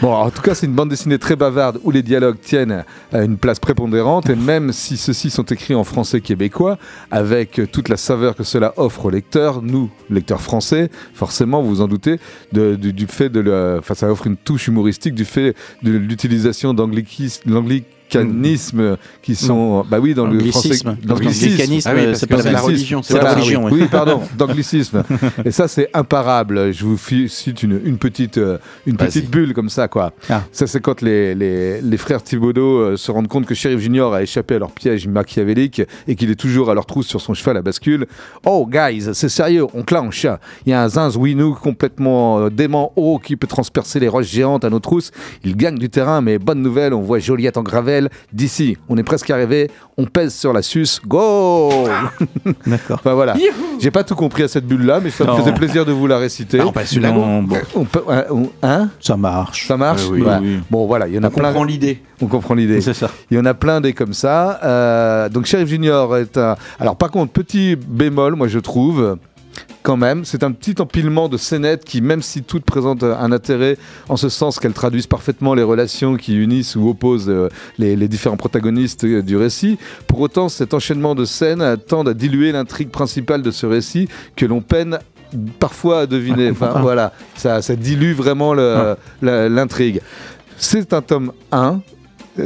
[0.01, 3.25] Bon, en tout cas, c'est une bande dessinée très bavarde où les dialogues tiennent à
[3.25, 4.31] une place prépondérante.
[4.31, 6.79] Et même si ceux-ci sont écrits en français québécois,
[7.11, 11.81] avec toute la saveur que cela offre aux lecteurs, nous, lecteurs français, forcément, vous vous
[11.81, 12.21] en doutez,
[12.53, 17.51] du, fait de le, enfin, ça offre une touche humoristique du fait de l'utilisation d'anglicisme,
[18.15, 20.79] l'anglicanisme qui sont, bah oui, dans le français.
[21.07, 23.87] L'anglicanisme, Ah c'est pas la religion, C'est la religion, oui.
[23.91, 25.03] pardon, d'anglicisme.
[25.45, 26.73] Et ça, c'est imparable.
[26.73, 30.13] Je vous cite une, une petite, euh, une petite bulle comme ça, quoi.
[30.29, 30.43] Ah.
[30.53, 34.15] Ça, c'est quand les, les, les frères Thibaudot euh, se rendent compte que Sheriff Junior
[34.15, 37.35] a échappé à leur piège machiavélique et qu'il est toujours à leur trousse sur son
[37.35, 38.07] cheval à bascule.
[38.45, 40.27] Oh, guys, c'est sérieux, on clenche.
[40.67, 44.29] Il y a un zinz Winou complètement euh, dément haut qui peut transpercer les roches
[44.29, 45.11] géantes à nos trousses.
[45.45, 47.98] Il gagne du terrain, mais bonne nouvelle, on voit Joliette en gravel.
[48.33, 49.71] D'ici, on est presque arrivé.
[49.97, 51.01] On pèse sur la suce.
[51.07, 51.71] Go
[52.67, 52.99] D'accord.
[53.01, 53.35] Enfin voilà.
[53.81, 56.19] J'ai pas tout compris à cette bulle-là, mais ça me faisait plaisir de vous la
[56.19, 56.59] réciter.
[56.61, 58.91] Ah, on passe sur la Non, bon, On peut- hein, on- hein?
[59.01, 59.67] Ça marche.
[59.67, 60.39] Ça marche Euh, oui, Ouais.
[60.41, 60.59] oui.
[60.71, 61.49] Bon voilà, il y en a On plein.
[61.49, 62.01] comprend l'idée.
[62.21, 62.81] On comprend l'idée.
[62.81, 63.11] C'est ça.
[63.31, 64.61] Il y en a plein des comme ça.
[64.65, 66.57] Euh, donc Sheriff Junior est un.
[66.79, 69.17] Alors par contre, petit bémol, moi je trouve.
[69.89, 73.79] Quand même, c'est un petit empilement de scénettes qui, même si toutes présentent un intérêt,
[74.11, 77.49] en ce sens qu'elles traduisent parfaitement les relations qui unissent ou opposent euh,
[77.79, 82.13] les, les différents protagonistes euh, du récit, pour autant cet enchaînement de scènes tend à
[82.13, 84.99] diluer l'intrigue principale de ce récit que l'on peine
[85.59, 86.51] parfois à deviner.
[86.51, 88.53] Enfin voilà, ça, ça dilue vraiment
[89.23, 90.03] l'intrigue.
[90.59, 91.81] C'est un tome 1.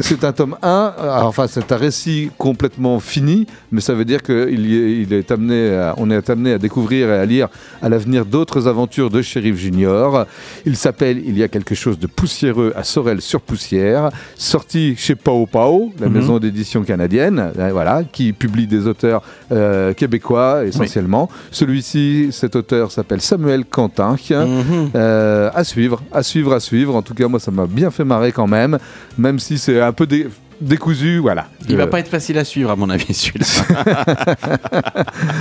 [0.00, 4.22] C'est un tome 1, alors, enfin c'est un récit complètement fini, mais ça veut dire
[4.22, 7.48] qu'on il est amené, à- on est amené à découvrir et à lire
[7.82, 10.26] à l'avenir d'autres aventures de Sheriff Junior.
[10.64, 15.14] Il s'appelle Il y a quelque chose de poussiéreux à Sorel sur Poussière, sorti chez
[15.14, 16.12] Pao Pao, la Mhm.
[16.14, 21.28] maison d'édition canadienne, euh, voilà, qui publie des auteurs euh, québécois essentiellement.
[21.50, 24.16] Celui-ci, cet auteur s'appelle Samuel Quentin.
[24.30, 24.90] Mhm.
[24.94, 26.94] Euh, à suivre, à suivre, à suivre.
[26.96, 28.78] En tout cas, moi, ça m'a bien fait marrer quand même,
[29.18, 30.26] même si c'est un peu dé-
[30.60, 31.46] décousu, voilà.
[31.68, 33.46] Il va Euh, pas être facile à suivre, à mon avis, celui-là.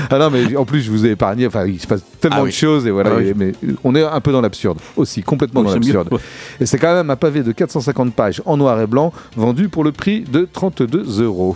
[0.09, 1.47] Ah non, mais en plus, je vous ai épargné.
[1.47, 2.49] Enfin, il se passe tellement Ah oui.
[2.49, 3.11] de choses et voilà.
[3.13, 3.27] Ah oui.
[3.29, 6.09] et- mais on est un peu dans l'absurde aussi, complètement dans l'absurde.
[6.59, 9.83] Et c'est quand même un pavé de 450 pages en noir et blanc, vendu pour
[9.83, 11.55] le prix de 32 euros.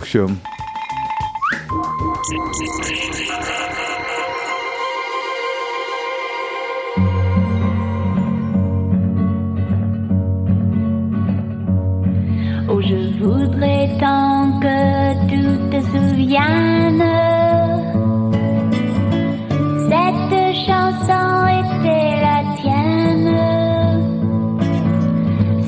[12.68, 14.78] Oh, je voudrais tant que
[15.28, 17.06] tu te souviennes.
[19.88, 21.28] Cette chanson
[21.62, 23.32] était la tienne.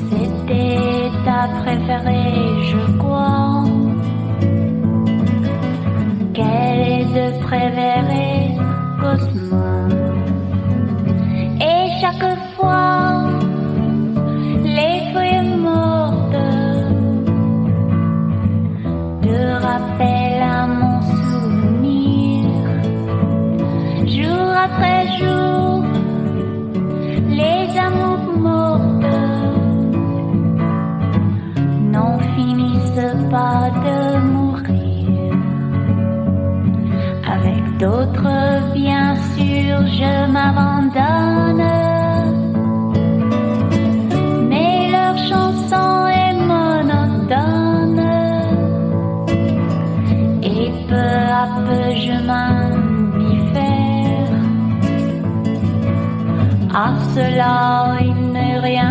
[0.09, 3.63] C'était ta préférée, je crois.
[6.33, 8.41] Quelle est de préférée,
[8.99, 9.67] Cosmo?
[11.61, 12.98] Et chaque fois,
[24.65, 25.83] après jour,
[27.39, 29.15] les amours mortes
[31.93, 33.97] n'en finissent pas de
[34.33, 35.33] mourir.
[37.35, 41.38] Avec d'autres, bien sûr, je m'abandonne.
[57.19, 58.88] Cela, il n'est rien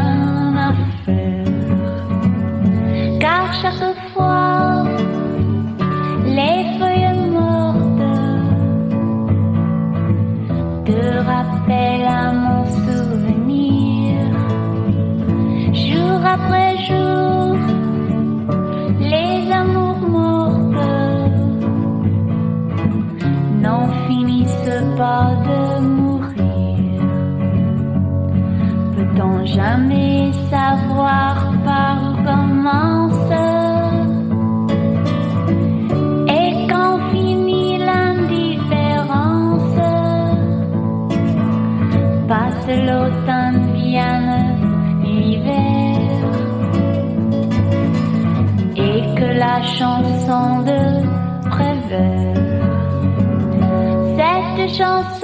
[54.69, 55.18] cette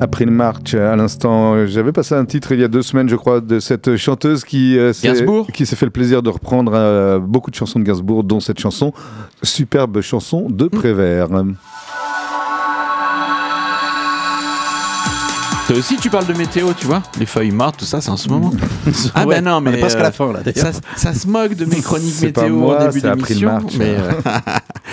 [0.00, 3.16] Après une marche, à l'instant, j'avais passé un titre il y a deux semaines, je
[3.16, 6.72] crois, de cette chanteuse qui euh, s'est Gainsbourg qui s'est fait le plaisir de reprendre
[6.74, 8.92] euh, beaucoup de chansons de Gainsbourg, dont cette chanson,
[9.42, 11.28] superbe chanson de Prévert.
[15.68, 18.16] Toi aussi, tu parles de météo, tu vois Les feuilles mortes, tout ça, c'est en
[18.16, 18.52] ce moment.
[19.14, 20.40] ah Ouais, ben non, mais on est presque à euh, la fin là.
[20.54, 23.48] ça, ça se moque de mes chroniques météo moi, au début d'émission.
[23.48, 23.74] March.
[23.78, 24.12] Mais euh,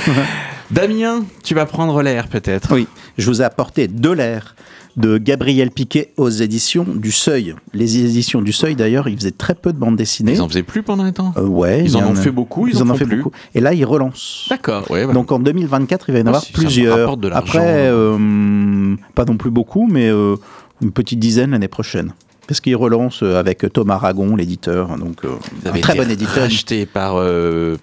[0.72, 2.74] Damien, tu vas prendre l'air peut-être.
[2.74, 2.88] Oui,
[3.18, 4.56] je vous ai apporté De l'air
[4.98, 7.54] de Gabriel Piquet aux éditions du Seuil.
[7.74, 10.34] Les éditions du Seuil, d'ailleurs, ils faisaient très peu de bandes dessinées.
[10.34, 11.34] Ils en faisaient plus pendant un temps?
[11.38, 13.18] Euh, ouais, Ils en ont fait beaucoup, ils Ils en en ont fait plus.
[13.18, 13.36] beaucoup.
[13.54, 14.46] Et là, ils relancent.
[14.50, 15.06] D'accord, ouais.
[15.06, 15.14] bah.
[15.14, 17.18] Donc en 2024, il va y en avoir si, plusieurs.
[17.18, 17.30] de.
[17.32, 20.36] Après, euh, pas non plus beaucoup, mais euh,
[20.82, 22.14] une petite dizaine l'année prochaine.
[22.48, 24.98] Parce qu'ils relancent euh, avec Thomas Aragon, l'éditeur.
[24.98, 25.30] Donc, euh,
[25.66, 26.44] un avez très été bon éditeur.
[26.44, 27.76] racheté par euh,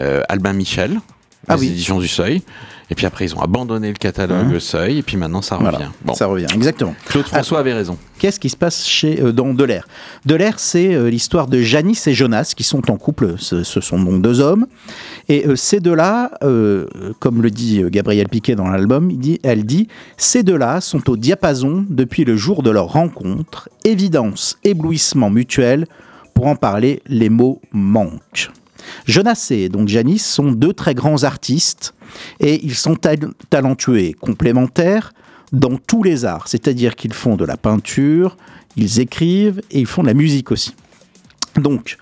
[0.00, 1.00] euh, Albin Michel,
[1.46, 1.66] Ah les oui.
[1.68, 2.42] éditions du Seuil.
[2.90, 4.98] Et puis après, ils ont abandonné le catalogue Hein Seuil.
[4.98, 5.70] Et puis maintenant, ça revient.
[5.70, 6.94] Voilà, Bon, ça revient, exactement.
[7.06, 7.98] Claude François avait raison.
[8.18, 9.86] Qu'est-ce qui se passe chez euh, dans Delair?
[10.24, 13.34] Delair, c'est euh, l'histoire de Janice et Jonas qui sont en couple.
[13.38, 14.66] Ce, ce sont donc deux hommes.
[15.28, 16.30] Et euh, ces deux-là,
[17.20, 21.84] comme le dit Gabriel Piquet dans l'album, dit, elle dit Ces deux-là sont au diapason
[21.88, 23.68] depuis le jour de leur rencontre.
[23.84, 25.86] Évidence, éblouissement mutuel.
[26.34, 28.50] Pour en parler, les mots manquent.
[29.06, 31.94] Jonas et donc Janice sont deux très grands artistes
[32.40, 35.12] et ils sont tal- talentueux et complémentaires
[35.52, 38.36] dans tous les arts, c'est-à-dire qu'ils font de la peinture,
[38.76, 40.74] ils écrivent et ils font de la musique aussi.
[41.56, 41.96] Donc,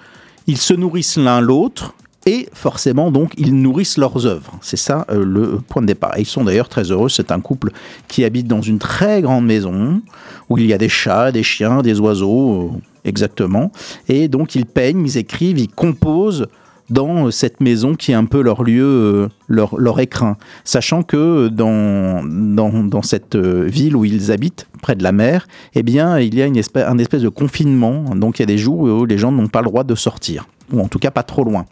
[0.46, 1.94] ils se nourrissent l'un l'autre
[2.26, 4.58] et forcément donc ils nourrissent leurs œuvres.
[4.60, 6.16] C'est ça euh, le point de départ.
[6.18, 7.08] Et ils sont d'ailleurs très heureux.
[7.08, 7.70] C'est un couple
[8.08, 10.02] qui habite dans une très grande maison
[10.48, 13.70] où il y a des chats, des chiens, des oiseaux, euh, exactement.
[14.08, 16.48] Et donc ils peignent, ils écrivent, ils composent
[16.90, 20.36] dans cette maison qui est un peu leur lieu, euh, leur, leur écrin.
[20.64, 25.48] Sachant que dans, dans, dans cette euh, ville où ils habitent, près de la mer,
[25.74, 28.14] eh bien, il y a une espèce, un espèce de confinement.
[28.14, 30.46] Donc il y a des jours où les gens n'ont pas le droit de sortir.
[30.72, 31.66] Ou en tout cas pas trop loin.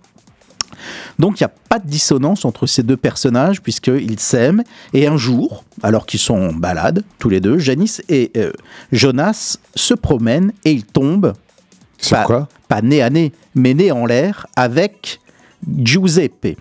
[1.19, 4.63] Donc il n'y a pas de dissonance entre ces deux personnages puisqu'ils s'aiment.
[4.93, 8.53] Et un jour, alors qu'ils sont en balade, tous les deux, Janice et euh,
[8.93, 11.33] Jonas se promènent et ils tombent,
[11.99, 12.49] Sur pas, quoi?
[12.69, 15.21] pas nez à nez, mais nez en l'air avec
[15.83, 16.57] Giuseppe.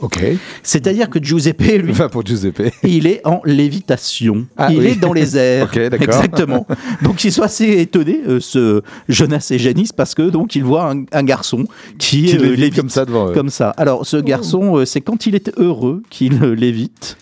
[0.00, 0.22] Ok.
[0.62, 2.72] C'est-à-dire que Giuseppe, lui, Enfin, pour Giuseppe.
[2.84, 4.46] il est en lévitation.
[4.56, 4.86] Ah, il oui.
[4.88, 5.64] est dans les airs.
[5.74, 6.14] Ok, d'accord.
[6.14, 6.66] Exactement.
[7.02, 10.92] Donc ils sont assez étonnés, euh, ce Jonas et Janice, parce que donc ils voient
[10.92, 11.64] un, un garçon
[11.98, 13.32] qui, Qui euh, lévite lévite comme ça devant eux.
[13.32, 13.70] Comme ça.
[13.70, 17.16] Alors ce garçon, euh, c'est quand il est heureux qu'il euh, lévite.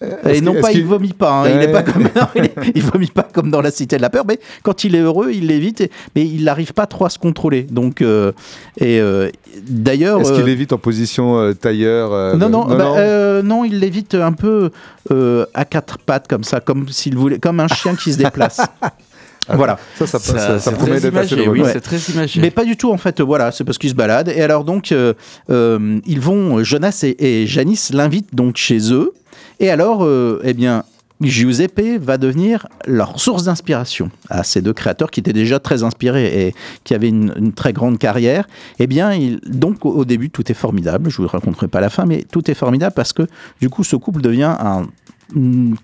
[0.00, 1.30] Est-ce Et non pas, il vomit pas.
[1.42, 3.96] hein, il, est pas comme, non, il, est- il vomit pas comme dans la Cité
[3.96, 4.24] de la peur.
[4.28, 7.18] Mais quand il est heureux, il lévite, et- mais il n'arrive pas trop à se
[7.18, 7.62] contrôler.
[7.62, 8.32] Donc euh,
[8.78, 9.30] et euh,
[9.66, 10.20] d'ailleurs.
[10.20, 13.78] Est-ce euh, qu'il évite en position euh, tailleur euh, non, non, bah, euh, non, il
[13.80, 14.70] l'évite un peu
[15.10, 18.60] euh, à quatre pattes comme ça, comme s'il voulait, comme un chien qui se déplace.
[19.48, 19.78] voilà.
[19.98, 21.56] Ça, ça, ça, Ça, ça c'est promet très d'être assez imagé, drôle.
[21.58, 21.72] oui, Ouais.
[21.72, 22.40] c'est très imagé.
[22.40, 23.20] Mais pas du tout en fait.
[23.20, 24.28] Voilà, c'est parce qu'ils se baladent.
[24.28, 25.14] Et alors donc, euh,
[25.50, 29.12] euh, ils vont, Jonas et, et Janice l'invitent donc chez eux.
[29.60, 30.84] Et alors, euh, eh bien,
[31.22, 36.48] Giuseppe va devenir leur source d'inspiration à ces deux créateurs qui étaient déjà très inspirés
[36.48, 38.46] et qui avaient une, très grande carrière.
[38.78, 39.12] Eh bien,
[39.46, 41.10] donc au début, tout est formidable.
[41.10, 43.22] Je vous raconterai pas la fin, mais tout est formidable parce que
[43.60, 44.86] du coup, ce couple devient un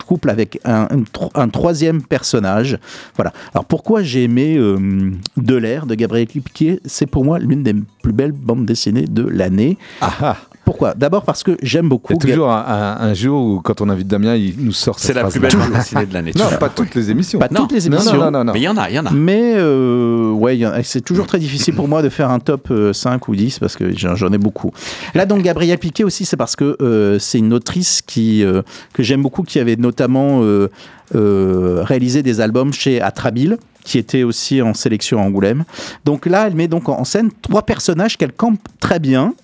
[0.06, 2.78] couple avec un, un tro- un troisième personnage.
[3.16, 3.32] Voilà.
[3.54, 7.74] Alors pourquoi j'ai aimé euh, De l'air de Gabriel Piquet C'est pour moi l'une des
[8.02, 9.78] plus belles bandes dessinées de l'année.
[10.00, 10.36] Ah, ah.
[10.64, 10.94] Pourquoi?
[10.94, 12.12] D'abord parce que j'aime Il y beaucoup.
[12.12, 15.12] a toujours un, un- un jour où, quand on invite Damien, il nous sort C'est
[15.12, 16.32] la plus belle bande dessinée de l'année.
[16.36, 17.38] Non, pas toutes les émissions.
[17.40, 17.62] Pas Non.
[17.62, 18.12] toutes les émissions.
[18.14, 18.52] non, non, non, non.
[18.52, 19.10] Mais il y en a, il y en a.
[19.10, 22.92] Mais euh, ouais, il c'est toujours très difficile pour moi de faire un top euh,
[22.92, 24.70] 5 ou 10 parce que j'en ai beaucoup.
[25.14, 29.02] Là, donc, Gabrielle Piquet aussi, c'est parce que euh, c'est une autrice qui, euh, que
[29.02, 30.68] j'aime beaucoup, qui avait notamment euh,
[31.14, 35.64] euh, réalisé des albums chez Atrabile qui était aussi en sélection à Angoulême.
[36.04, 39.34] Donc là, elle met donc en scène trois personnages qu'elle campe très bien,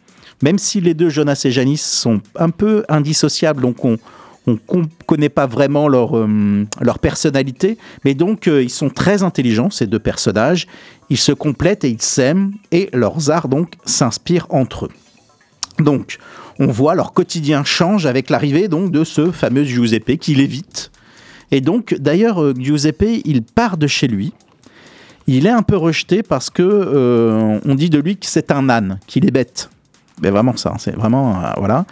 [0.42, 3.98] même si les deux, Jonas et Janice, sont un peu indissociables, donc on
[4.46, 6.66] ne connaît pas vraiment leur, euh,
[7.00, 10.66] personnalité, mais donc euh, ils sont très intelligents, ces deux personnages.
[11.10, 14.90] Ils se complètent et ils s'aiment, et leurs arts donc s'inspirent entre eux.
[15.80, 16.18] Donc,
[16.58, 20.90] on voit leur quotidien change avec l'arrivée donc de ce fameux Giuseppe qui l'évite.
[21.50, 24.32] Et donc, d'ailleurs, euh, Giuseppe, il part de chez lui.
[25.26, 28.98] Il est un peu rejeté parce que on dit de lui que c'est un âne,
[29.06, 29.68] qu'il est bête.
[30.22, 31.84] Mais vraiment ça, c'est vraiment euh, voilà.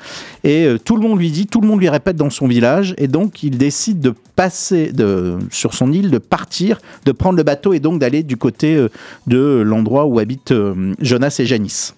[0.44, 2.94] Et euh, tout le monde lui dit, tout le monde lui répète dans son village,
[2.98, 7.42] et donc il décide de passer de, sur son île, de partir, de prendre le
[7.42, 8.88] bateau et donc d'aller du côté euh,
[9.26, 10.54] de l'endroit où habitent
[11.00, 11.94] Jonas et Janice.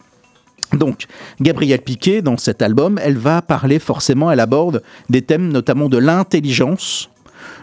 [0.74, 1.06] Donc,
[1.40, 5.96] Gabrielle Piquet, dans cet album, elle va parler forcément, elle aborde des thèmes notamment de
[5.96, 7.08] l'intelligence,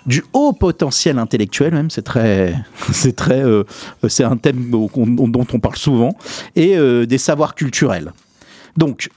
[0.07, 2.55] du haut potentiel intellectuel même, c'est très,
[2.91, 3.43] c'est très,
[4.07, 6.17] c'est un thème dont on parle souvent,
[6.55, 6.75] et
[7.05, 8.11] des savoirs culturels.
[8.77, 9.09] Donc,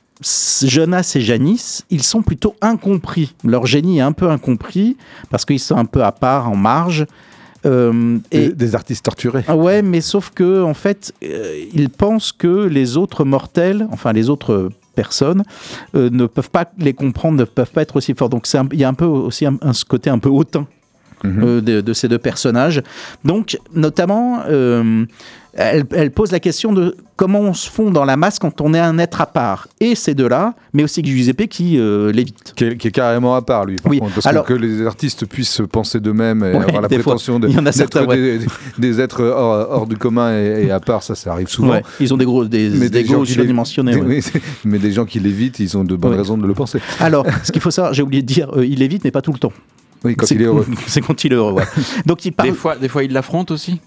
[0.63, 3.35] Jonas et Janice, ils sont plutôt incompris.
[3.45, 4.97] Leur génie est un peu incompris
[5.31, 7.07] parce qu'ils sont un peu à part, en marge.
[7.67, 9.45] Euh, et Des, des artistes torturés.
[9.49, 14.13] ah ouais, mais sauf que en fait, euh, ils pensent que les autres mortels, enfin
[14.13, 15.43] les autres personnes,
[15.97, 18.29] euh, ne peuvent pas les comprendre, ne peuvent pas être aussi forts.
[18.29, 20.67] Donc il y a un peu aussi un, un- ce côté un peu hautain.
[21.25, 21.43] Mhm.
[21.45, 22.83] euh, de, de ces deux personnages.
[23.25, 25.05] Donc, notamment, euh,
[25.55, 28.73] elle, elle pose la question de comment on se fond dans la masse quand on
[28.75, 29.67] est un être à part.
[29.81, 32.53] Et ces deux-là, mais aussi Giuseppe qui euh, l'évite.
[32.55, 33.75] Qui est, qui est carrément à part, lui.
[33.77, 36.83] Par Oui, contre, parce alors- que, que les artistes puissent penser d'eux-mêmes et Ouais, avoir
[36.83, 38.17] la prétention d'être ouais.
[38.17, 38.47] des,
[38.79, 41.71] des êtres hors, hors du commun et, et à part, ça, ça arrive souvent.
[41.73, 44.21] Ouais, ils ont des gros des, Mais des qui surdimensionnés.
[44.21, 46.79] c'est- mais des gens qui l'évitent, ils ont de bonnes raisons de le penser.
[47.01, 49.39] Alors, ce qu'il faut savoir, j'ai oublié de dire, il évite, mais pas tout le
[49.39, 49.53] temps.
[50.05, 50.67] Oui, quand C'est- il est heureux.
[50.87, 51.63] C'est quand il est heureux.
[52.07, 52.51] Donc il parle.
[52.51, 53.81] Des fois, des fois, il l'affronte aussi.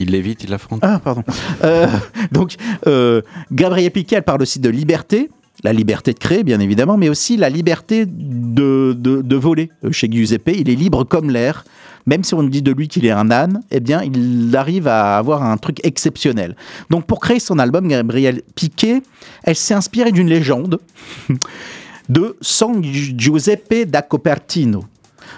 [0.00, 0.80] Il l'évite, il l'affronte.
[0.82, 1.22] Ah, pardon.
[1.62, 1.86] Euh,
[2.32, 2.54] donc,
[2.88, 3.22] euh,
[3.52, 5.30] Gabrielle Piquet, elle parle aussi de liberté.
[5.62, 9.70] La liberté de créer, bien évidemment, mais aussi la liberté de, de, de voler.
[9.84, 11.64] Euh, Chez Giuseppe, il est libre comme l'air.
[12.06, 15.16] Même si on dit de lui qu'il est un âne, eh bien, il arrive à
[15.16, 16.54] avoir un truc exceptionnel.
[16.90, 19.00] Donc, pour créer son album, Gabrielle Piquet,
[19.44, 20.80] elle s'est inspirée d'une légende
[22.08, 24.84] de San Giuseppe da Copertino.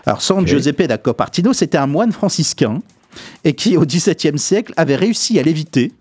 [0.04, 0.46] Alors, San.
[0.46, 2.80] Giuseppe da Copertino, c'était un moine franciscain
[3.44, 5.92] et qui, au XVIIe siècle, avait réussi à l'éviter,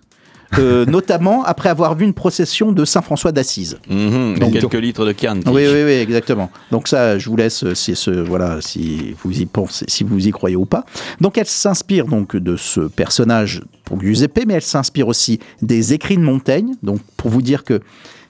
[0.59, 3.77] euh, notamment après avoir vu une procession de Saint François d'Assise.
[3.89, 5.41] Mhm, Donc- quelques litres de canne.
[5.47, 6.51] Oui, oui, oui, exactement.
[6.71, 10.27] Donc ça, je vous laisse, euh, si, ce, voilà, si vous y pensez, si vous
[10.27, 10.85] y croyez ou pas.
[11.21, 16.17] Donc elle s'inspire donc de ce personnage pour Giuseppe, mais elle s'inspire aussi des écrits
[16.17, 16.73] de Montaigne.
[16.83, 17.79] Donc pour vous dire que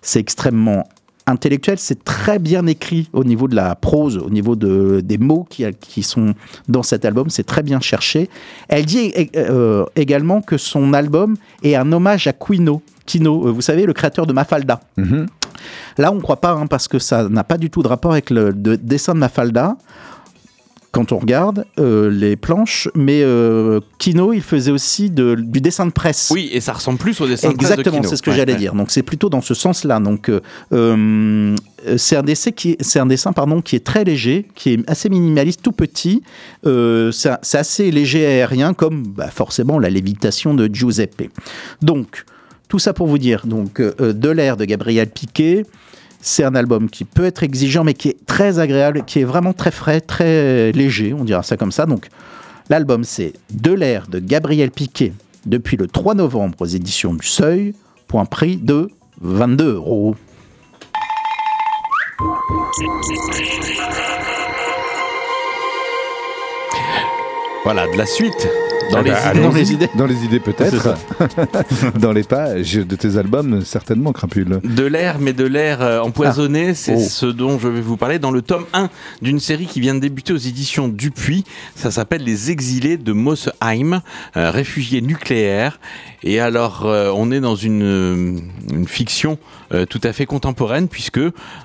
[0.01, 0.87] c'est extrêmement
[1.27, 5.45] intellectuel, c'est très bien écrit au niveau de la prose, au niveau de, des mots
[5.49, 6.33] qui, qui sont
[6.67, 8.29] dans cet album, c'est très bien cherché.
[8.67, 12.81] Elle dit euh, également que son album est un hommage à Quino.
[13.05, 14.79] Quino, euh, vous savez, le créateur de Mafalda.
[14.97, 15.25] Mhm.
[15.97, 18.11] Là, on ne croit pas, hein, parce que ça n'a pas du tout de rapport
[18.11, 19.77] avec le de- dessin de Mafalda.
[20.95, 25.85] Quand on regarde euh, les planches, mais euh, Kino, il faisait aussi de- du dessin
[25.85, 26.29] de presse.
[26.33, 28.53] Oui, et ça ressemble plus au dessin de presse Exactement, c'est ce que Ouais, j'allais
[28.53, 28.59] ouais.
[28.59, 28.73] dire.
[28.75, 29.99] Donc c'est plutôt dans ce sens-là.
[29.99, 30.29] Donc
[30.71, 31.55] euh,
[31.97, 35.09] c'est un dessin qui, c'est un dessin pardon qui est très léger, qui est assez
[35.09, 36.23] minimaliste, tout petit.
[36.63, 41.29] C'est assez léger aérien, comme bah, forcément la lévitation de Giuseppe.
[41.81, 42.23] Donc
[42.69, 45.65] tout ça pour vous dire donc de l'air de Gabriel Piquet.
[46.21, 49.53] C'est un album qui peut être exigeant, mais qui est très agréable, qui est vraiment
[49.53, 51.85] très frais, très léger, on dira ça comme ça.
[51.85, 52.07] Donc,
[52.69, 55.13] l'album, c'est De l'air de Gabriel Piquet
[55.45, 57.73] depuis le 3 novembre aux éditions du Seuil,
[58.07, 58.89] pour un prix de
[59.21, 60.15] 22 euros.
[67.63, 68.47] Voilà, de la suite
[68.91, 69.41] Dans les bah, idées.
[69.41, 69.89] Dans les idées.
[69.95, 70.95] Dans les idées peut-être.
[71.99, 74.59] dans les pages de tes albums, certainement, Crapule.
[74.63, 77.05] De l'air, mais de l'air euh, empoisonné, c'est Oh.
[77.09, 78.89] ce dont je vais vous parler dans le tome 1
[79.21, 81.43] d'une série qui vient de débuter aux éditions Dupuis.
[81.75, 84.01] Ça s'appelle Les Exilés de Mosheim,
[84.37, 85.79] euh, réfugiés nucléaires.
[86.23, 89.37] Et alors, euh, on est dans une, une fiction
[89.73, 91.19] euh, tout à fait contemporaine, puisque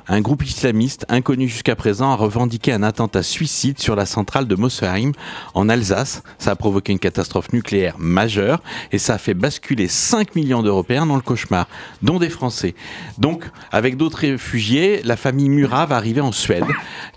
[0.08, 4.54] un groupe islamiste inconnu jusqu'à présent a revendiqué un attentat suicide sur la centrale de
[4.54, 5.12] Mosheim
[5.54, 6.22] en Alsace.
[6.38, 7.09] Ça a provoqué une catastrophe
[7.52, 11.66] nucléaire majeure et ça a fait basculer 5 millions d'Européens dans le cauchemar,
[12.02, 12.74] dont des Français.
[13.18, 16.64] Donc, avec d'autres réfugiés, la famille Murat va arriver en Suède,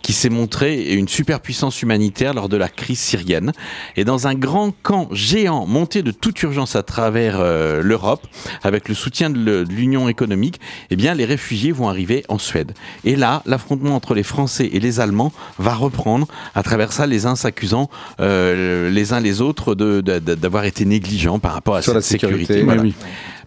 [0.02, 3.52] qui s'est montrée une superpuissance humanitaire lors de la crise syrienne.
[3.96, 8.26] Et dans un grand camp géant monté de toute urgence à travers euh, l'Europe,
[8.64, 12.74] avec le soutien de l'Union économique, eh bien, les réfugiés vont arriver en Suède.
[13.04, 17.26] Et là, l'affrontement entre les Français et les Allemands va reprendre, à travers ça, les
[17.26, 17.90] uns s'accusant
[18.20, 22.02] euh, les uns les autres de- d'avoir été négligents par rapport à Sur cette la
[22.02, 22.60] sécurité, sécurité.
[22.62, 22.82] oui, Voilà.
[22.82, 22.94] oui.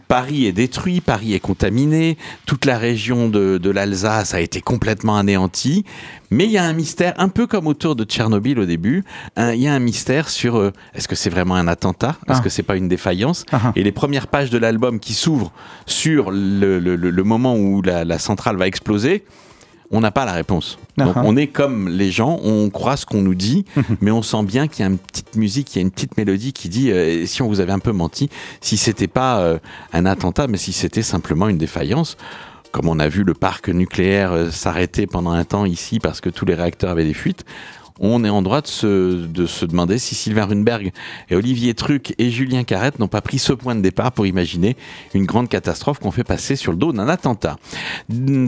[0.09, 2.17] Paris est détruit, Paris est contaminé,
[2.47, 5.85] toute la région de, de l'Alsace a été complètement anéantie,
[6.31, 9.03] mais il y a un mystère, un peu comme autour de Tchernobyl au début,
[9.35, 12.39] hein, il y a un mystère sur euh, est-ce que c'est vraiment un attentat, est-ce
[12.39, 12.41] Ah.
[12.41, 13.73] que c'est pas une défaillance, Ah ah.
[13.75, 15.51] et les premières pages de l'album qui s'ouvrent
[15.87, 19.25] sur le, le- le- le moment où la, la centrale va exploser,
[19.91, 20.79] on n'a pas la réponse.
[20.97, 21.23] Donc Ah ah.
[21.25, 23.65] on est comme les gens, on croit ce qu'on nous dit,
[24.01, 26.17] mais on sent bien qu'il y a une petite musique, il y a une petite
[26.17, 28.29] mélodie qui dit euh, si on vous avait un peu menti,
[28.61, 29.59] si c'était pas euh,
[29.93, 32.17] un attentat, mais si c'était simplement une défaillance.
[32.73, 36.29] Comme on a vu le parc nucléaire euh, s'arrêter pendant un temps ici parce que
[36.29, 37.45] tous les réacteurs avaient des fuites,
[38.01, 40.93] on est en droit de se, de se demander si Sylvain Runberg
[41.31, 44.77] et Olivier Truc et Julien Carrette n'ont pas pris ce point de départ pour imaginer
[45.15, 47.57] une grande catastrophe qu'on fait passer sur le dos d'un attentat.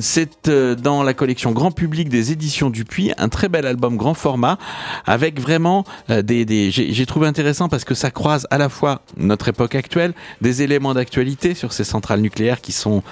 [0.01, 4.15] C'est euh, dans la collection grand public des éditions Dupuis, un très bel album grand
[4.15, 4.59] format
[5.07, 8.69] avec vraiment euh, des, des j'ai j'ai trouvé intéressant parce que ça croise à la
[8.69, 13.03] fois notre époque actuelle, des éléments d'actualité sur ces centrales nucléaires qui sont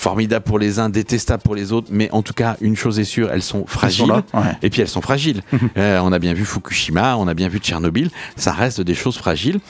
[0.00, 3.04] formidables pour les uns, détestables pour les autres, mais en tout cas, une chose est
[3.04, 4.06] sûre, elles sont fragiles.
[4.08, 4.56] là, ouais.
[4.62, 5.42] Et puis elles sont fragiles.
[5.76, 9.16] Euh, on a bien vu Fukushima, on a bien vu Tchernobyl, ça reste des choses
[9.16, 9.60] fragiles.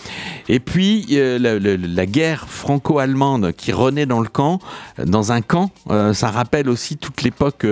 [0.48, 1.38] Et puis euh,
[1.78, 4.60] la guerre franco-allemande qui renaît dans le camp,
[4.98, 7.66] euh, dans un camp, euh, ça rappelle aussi toute l'époque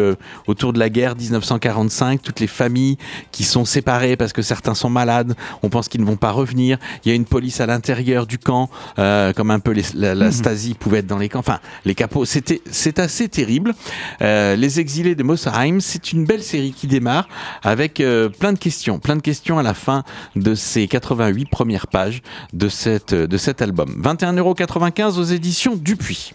[0.46, 2.98] autour de la guerre 1945, toutes les familles
[3.32, 6.78] qui sont séparées parce que certains sont malades, on pense qu'ils ne vont pas revenir.
[7.04, 10.32] Il y a une police à l'intérieur du camp, comme un peu les- la, la
[10.32, 11.38] Stasi pouvait être dans les camps.
[11.40, 13.74] Enfin, les capots, c'était c'est assez terrible.
[14.22, 17.28] Euh, les exilés de Mosheim, c'est une belle série qui démarre
[17.62, 20.04] avec euh, plein de questions, plein de questions à la fin
[20.36, 22.22] de ces 88 premières pages
[22.52, 24.00] de, cette, de cet album.
[24.02, 26.32] 21,95€ aux éditions Dupuis.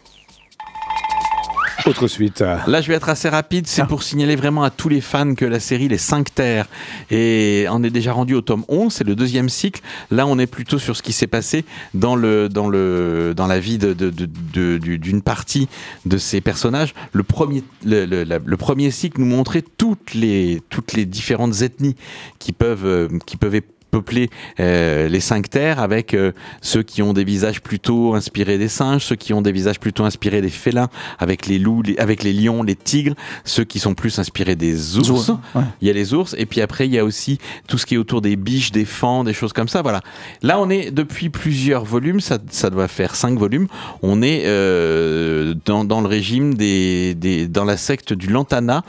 [1.86, 2.40] Autre suite.
[2.40, 3.68] Là, je vais être assez rapide.
[3.68, 6.68] C'est pour signaler vraiment à tous les fans que la série Les 5 Terres
[7.12, 8.94] et on est déjà rendu au tome 11.
[8.94, 9.82] C'est le deuxième cycle.
[10.10, 13.60] Là, on est plutôt sur ce qui s'est passé dans, le, dans, le, dans la
[13.60, 15.68] vie d'une de, de, de, partie
[16.06, 16.94] de ces personnages.
[17.12, 21.96] Le premier, le, le- le premier cycle nous montrait toutes les, toutes les différentes ethnies
[22.40, 23.56] qui peuvent, euh, qui peuvent
[23.94, 26.32] peupler euh, les cinq terres avec euh,
[26.62, 30.04] ceux qui ont des visages plutôt inspirés des singes, ceux qui ont des visages plutôt
[30.04, 30.90] inspirés des félins,
[31.20, 33.14] avec les loups, les- avec les lions, les tigres,
[33.46, 35.30] ceux qui sont plus inspirés des ours.
[35.54, 35.62] Ouais.
[35.80, 37.38] Il y a les ours et puis après il y a aussi
[37.68, 39.84] tout ce qui est autour des biches, des fans, des choses comme ça.
[39.84, 40.02] Voilà.
[40.42, 43.68] Là on est depuis plusieurs volumes, ça, ça doit faire cinq volumes.
[44.02, 48.84] On est euh, dans, dans le régime des, des dans la secte du Lantana,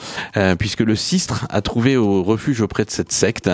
[0.59, 3.51] puisque le Sistre a trouvé au refuge auprès de cette secte,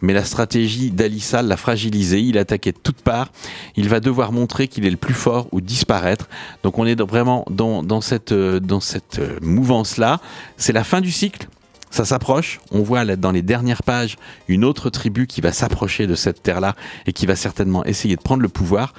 [0.00, 2.20] mais la stratégie d'Alissal l'a fragilisé.
[2.20, 3.30] Il attaquait de toutes parts.
[3.76, 6.28] Il va devoir montrer qu'il est le plus fort ou disparaître.
[6.62, 10.20] Donc on est vraiment dans, dans cette euh, dans cette euh, mouvance là.
[10.56, 11.48] C'est la fin du cycle.
[11.90, 12.58] Ça s'approche.
[12.72, 14.16] On voit là, dans les dernières pages
[14.48, 16.74] une autre tribu qui va s'approcher de cette terre-là
[17.06, 18.94] et qui va certainement essayer de prendre le pouvoir.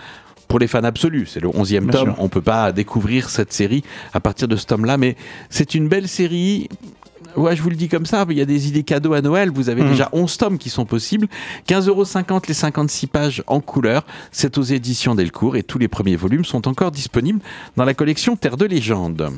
[0.47, 2.13] Pour les fans absolus, c'est le 11e Bien tome.
[2.13, 2.15] sûr.
[2.19, 3.83] On peut pas découvrir cette série
[4.13, 5.17] à partir de ce tome-là, mais
[5.49, 6.69] c'est une belle série.
[7.35, 9.49] Ouais, je vous le dis comme ça, il y a des idées cadeaux à Noël.
[9.49, 9.89] Vous avez Mhm.
[9.89, 11.27] déjà 11 tomes qui sont possibles.
[11.67, 14.05] 15,50€ les 56 pages en couleur.
[14.31, 17.39] C'est aux éditions Delcourt et tous les premiers volumes sont encore disponibles
[17.75, 19.31] dans la collection Terre de légende.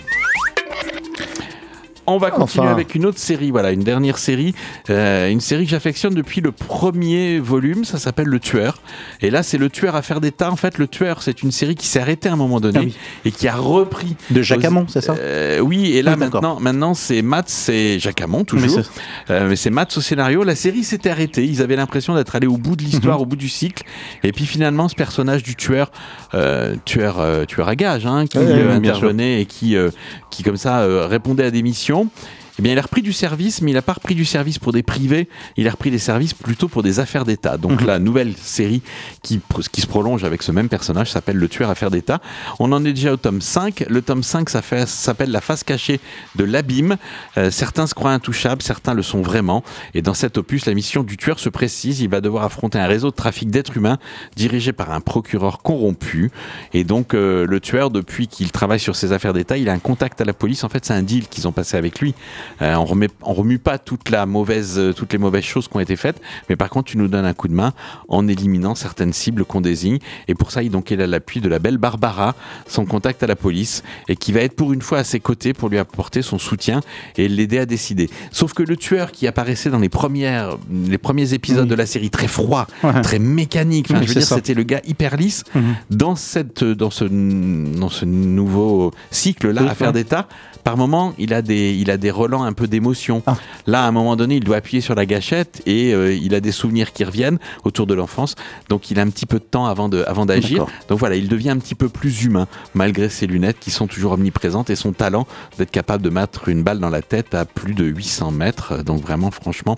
[2.10, 2.74] On va continuer Enfin.
[2.74, 4.55] avec une autre série, voilà, une dernière série,
[4.89, 8.82] euh, une série que j'affectionne depuis le premier volume, ça s'appelle Le Tueur.
[9.22, 10.49] Et là, c'est Le Tueur à faire des tas.
[10.49, 12.86] En fait, Le Tueur, c'est une série qui s'est arrêtée à un moment donné Ah
[12.86, 12.95] oui.
[13.26, 14.16] et qui a repris.
[14.32, 16.41] De Jacques Hamon, c'est ça Euh, Oui, et là Oui, d'accord.
[16.41, 20.01] maintenant, maintenant c'est Matt, c'est Jacques Hamon Mais toujours, c'est- Euh, mais c'est Matt au
[20.01, 20.43] scénario.
[20.45, 21.43] La série s'était arrêtée.
[21.45, 22.89] Ils avaient l'impression d'être allés au bout de Mhm.
[22.89, 23.84] l'histoire, au bout du cycle.
[24.24, 25.91] Et puis finalement, ce personnage du tueur,
[26.34, 29.89] euh, tueur, euh, tueur à gage, hein, qui Ouais, euh, intervenait et qui, euh,
[30.30, 31.96] qui comme ça euh, répondait à des missions.
[31.97, 32.11] então
[32.60, 34.72] eh bien, il a repris du service, mais il n'a pas repris du service pour
[34.74, 35.28] des privés,
[35.58, 37.58] il a repris des services plutôt pour des affaires d'État.
[37.58, 38.82] Donc la nouvelle série
[39.22, 39.39] qui,
[39.72, 42.20] qui se prolonge avec ce même personnage s'appelle Le tueur affaires d'État.
[42.60, 43.86] On en est déjà au tome 5.
[43.89, 45.99] Le tome 5 ça fait- ça s'appelle La face cachée
[46.36, 46.97] de l'abîme.
[47.38, 49.64] Euh, certains se croient intouchables, certains le sont vraiment.
[49.93, 51.99] Et dans cet opus, la mission du tueur se précise.
[52.01, 53.97] Il va devoir affronter un réseau de trafic d'êtres humains
[54.36, 56.32] dirigé par un procureur corrompu.
[56.74, 59.80] Et donc, euh, le tueur, depuis qu'il travaille sur ses affaires d'État, il a un
[59.80, 60.64] contact à la police.
[60.64, 62.14] En fait, c'est un deal qu'ils ont passé avec lui.
[62.61, 65.75] Euh, on remet, on remue pas toute la mauvaise, euh, toutes les mauvaises choses qui
[65.77, 67.73] ont été faites, mais par contre, tu nous donnes un coup de main
[68.07, 69.99] en éliminant certaines cibles qu'on désigne.
[70.27, 72.35] Et pour ça, il donc il a l'appui de la belle Barbara,
[72.67, 75.53] son contact à la police, et qui va être pour une fois à ses côtés
[75.53, 76.81] pour lui apporter son soutien
[77.17, 78.09] et l'aider à décider.
[78.31, 81.69] Sauf que le tueur qui apparaissait dans les premières, les premiers épisodes Oui.
[81.69, 83.01] de la série, très froid, Ouais.
[83.01, 83.87] très mécanique.
[83.89, 85.43] Enfin, Oui, je veux dire, c'était le gars hyper lisse.
[85.55, 85.75] Mhm.
[85.91, 89.93] Dans cette, dans ce, dans ce nouveau cycle-là, Oui, affaire ouais.
[89.93, 90.27] d'État,
[90.68, 93.24] par moment, il a des, il a des relents un peu d'émotion.
[93.26, 93.38] Ah.
[93.68, 96.41] Là, à un moment donné, il doit appuyer sur la gâchette et euh, il a
[96.41, 98.36] des souvenirs qui reviennent autour de l'enfance.
[98.68, 100.65] Donc, il a un petit peu de temps avant de, avant d'agir.
[100.89, 104.11] Donc voilà, il devient un petit peu plus humain malgré ses lunettes qui sont toujours
[104.11, 105.26] omniprésentes et son talent
[105.57, 108.84] d'être capable de mettre une balle dans la tête à plus de 800 mètres.
[108.84, 109.78] Donc vraiment, franchement.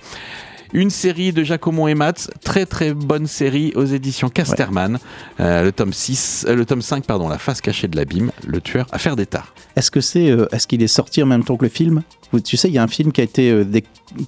[0.71, 4.99] Une série de Giacomo et Mats, très très bonne série aux éditions Casterman.
[5.39, 8.61] Euh, le tome 6, euh, le tome 5, pardon, La face cachée de l'abîme, le
[8.61, 9.45] tueur, affaire d'État.
[9.75, 12.03] Est-ce que c'est, euh, est-ce qu'il est sorti en même temps que le film?
[12.43, 13.63] Tu sais, il y a un film qui a été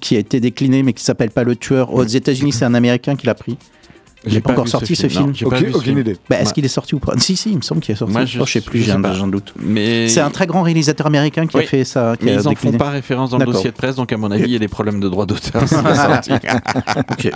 [0.00, 1.94] qui a été décliné, mais qui s'appelle pas Le Tueur.
[1.94, 3.56] Aux États-Unis, c'est un Américain qui l'a pris.
[4.26, 5.98] Il est pas encore sorti, ce film Non, j'ai pas Ok, vu ce aucune film.
[5.98, 6.16] idée.
[6.30, 7.14] Bah, est-ce qu'il est sorti ou pas?
[7.18, 8.12] Si, si, il me semble qu'il est sorti.
[8.12, 9.12] Moi, je- Oh, je sais plus, j'ai un, pas.
[9.12, 9.52] j'ai doute.
[9.60, 11.64] Mais C'est un très grand réalisateur américain qui Oui.
[11.64, 12.14] a fait ça.
[12.18, 14.16] Qui mais a ils en font pas référence dans le dossier de presse, donc à
[14.16, 15.62] mon avis, il y a des problèmes de droit d'auteur.
[17.10, 17.30] Ok.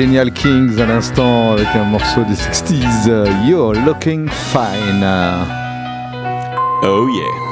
[0.00, 5.04] Genial Kings à l'instant avec un morceau des 60s, euh, You're Looking Fine.
[6.82, 7.49] Oh yeah.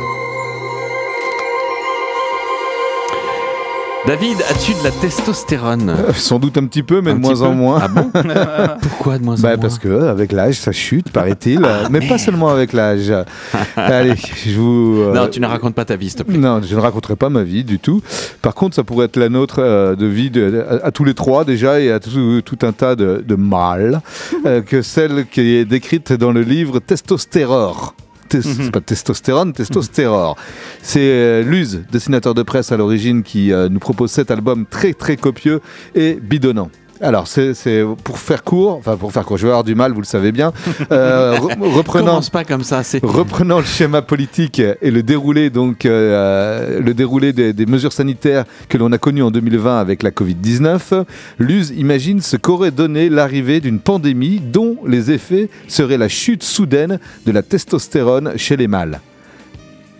[4.09, 7.43] David, as-tu de la testostérone Euh, Sans doute un petit peu, mais Un de moins
[7.43, 7.79] en moins.
[7.83, 8.11] Ah bon
[8.81, 11.63] Pourquoi de moins en Bah, moins parce que euh, avec l'âge, ça chute, paraît-il.
[11.63, 13.13] Ah, mais pas seulement avec l'âge.
[13.77, 14.15] Allez,
[14.47, 15.03] je vous.
[15.03, 16.39] euh, Non, tu ne racontes pas ta vie, s'il te plaît.
[16.39, 18.01] Non, je ne raconterai pas ma vie du tout.
[18.41, 21.45] Par contre, ça pourrait être la nôtre de vie de- à, à tous les trois
[21.45, 24.01] déjà et à tout, tout un tas de, de mal
[24.67, 27.95] que celle qui est décrite dans le livre Testostérore.
[28.29, 30.37] Tes- C'est pas testostérone, testostérore.
[30.83, 34.93] C'est euh, Luz, dessinateur de presse à l'origine, qui euh, nous propose cet album très
[34.93, 35.61] très copieux
[35.95, 36.71] et bidonnant.
[37.01, 40.01] Alors, c'est pour faire court, enfin pour faire court, je vais avoir du mal, vous
[40.01, 40.53] le savez bien.
[40.91, 43.05] Euh, re- reprenant, Commence pas comme ça, c'est.
[43.05, 48.45] Reprenant le schéma politique et le déroulé, donc, euh, le déroulé des, des mesures sanitaires
[48.69, 51.05] que l'on a connues en 2020 avec la Covid-19,
[51.39, 56.99] Luz imagine ce qu'aurait donné l'arrivée d'une pandémie dont les effets seraient la chute soudaine
[57.27, 59.01] de la testostérone chez les mâles.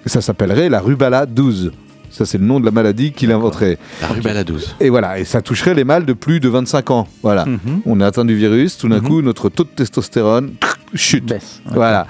[0.07, 1.73] Ça s'appellerait la rubella 12.
[2.19, 3.79] Ça, c'est le nom de la maladie qu'il inventerait.
[4.03, 4.75] La rubelle à 12.
[4.81, 7.07] Et voilà, et ça toucherait les mâles de plus de 25 ans.
[7.23, 7.45] Voilà.
[7.87, 10.55] On est atteint du virus, tout d'un coup, notre taux de testostérone
[10.95, 11.27] chute.
[11.27, 11.61] Baisse.
[11.67, 12.09] Voilà.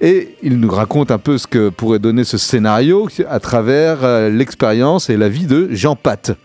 [0.00, 4.30] Et il nous raconte un peu ce que pourrait donner ce scénario à travers euh,
[4.30, 6.36] l'expérience et la vie de Jean Pat.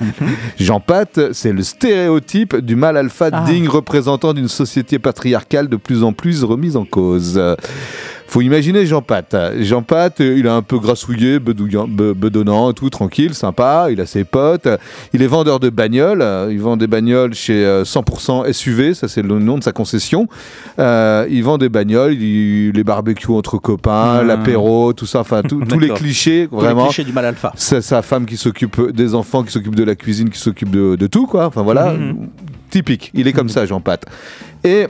[0.58, 3.44] Jean Pat, c'est le stéréotype du mâle alpha Ah.
[3.46, 7.40] digne représentant d'une société patriarcale de plus en plus remise en cause.
[8.28, 9.34] Faut imaginer Jean Pat.
[9.60, 13.86] Jean Pat, euh, il est un peu grassouillé, bedonnant, tout tranquille, sympa.
[13.90, 14.68] Il a ses potes.
[15.12, 16.22] Il est vendeur de bagnoles.
[16.22, 18.94] Euh, Il vend des bagnoles chez euh, 100% SUV.
[18.94, 20.28] Ça, c'est le nom de sa concession.
[20.78, 22.14] Euh, il vend des bagnoles.
[22.14, 24.26] Il, les barbecues entre copains, Mmh.
[24.26, 25.20] l'apéro, tout ça.
[25.20, 26.84] Enfin, tous les clichés, Pour les vraiment.
[26.86, 27.52] clichés du mal alpha.
[27.56, 30.96] C'est sa femme qui s'occupe des enfants, qui s'occupe de la cuisine, qui s'occupe de,
[30.96, 31.46] de tout, quoi.
[31.46, 32.28] Enfin voilà, Mhm.
[32.70, 33.10] typique.
[33.14, 34.04] Il est comme ça, Jean Pat.
[34.64, 34.86] Et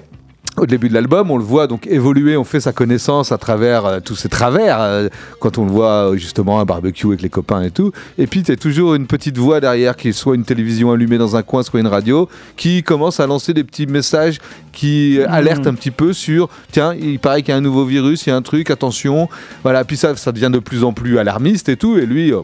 [0.59, 3.87] au début de l'album, on le voit donc évoluer, on fait sa connaissance à travers
[3.87, 5.09] euh, tous ses travers, euh,
[5.41, 7.93] quand on le voit euh, justement à un barbecue avec les copains et tout.
[8.19, 11.19] Et puis, tu as toujours une petite voix derrière, qui est soit une télévision allumée
[11.19, 14.39] dans un coin, soit une radio, qui commence à lancer des petits messages
[14.77, 17.87] qui euh, alertent un petit peu sur tiens, il paraît qu'il y a un nouveau
[17.87, 19.29] virus, il y a un truc, attention.
[19.63, 21.97] Voilà, puis ça, ça devient de plus en plus alarmiste et tout.
[21.97, 22.43] Et lui, euh,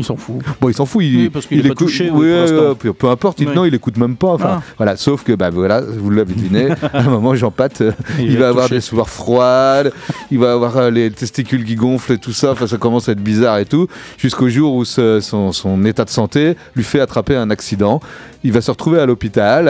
[0.00, 0.36] Il s'en fout.
[0.60, 3.08] Bon, il s'en fout, il, Oui, parce qu'il est pas touché, oui, euh, peu, peu
[3.08, 3.54] importe, il, Oui.
[3.54, 4.28] non, il écoute même pas.
[4.28, 4.62] Enfin, Ah.
[4.76, 4.96] voilà.
[4.96, 8.38] Sauf que, bah voilà, vous l'avez deviné, à un moment, Jean Pat, euh, il, Il
[8.38, 8.76] va avoir touché.
[8.76, 9.92] des sueurs froides,
[10.30, 12.52] il va avoir euh, les testicules qui gonflent et tout ça.
[12.52, 13.86] Enfin, ça commence à être bizarre et tout,
[14.18, 18.00] jusqu'au jour où ce- son, son état de santé lui fait attraper un accident.
[18.42, 19.66] Il va se retrouver à l'hôpital.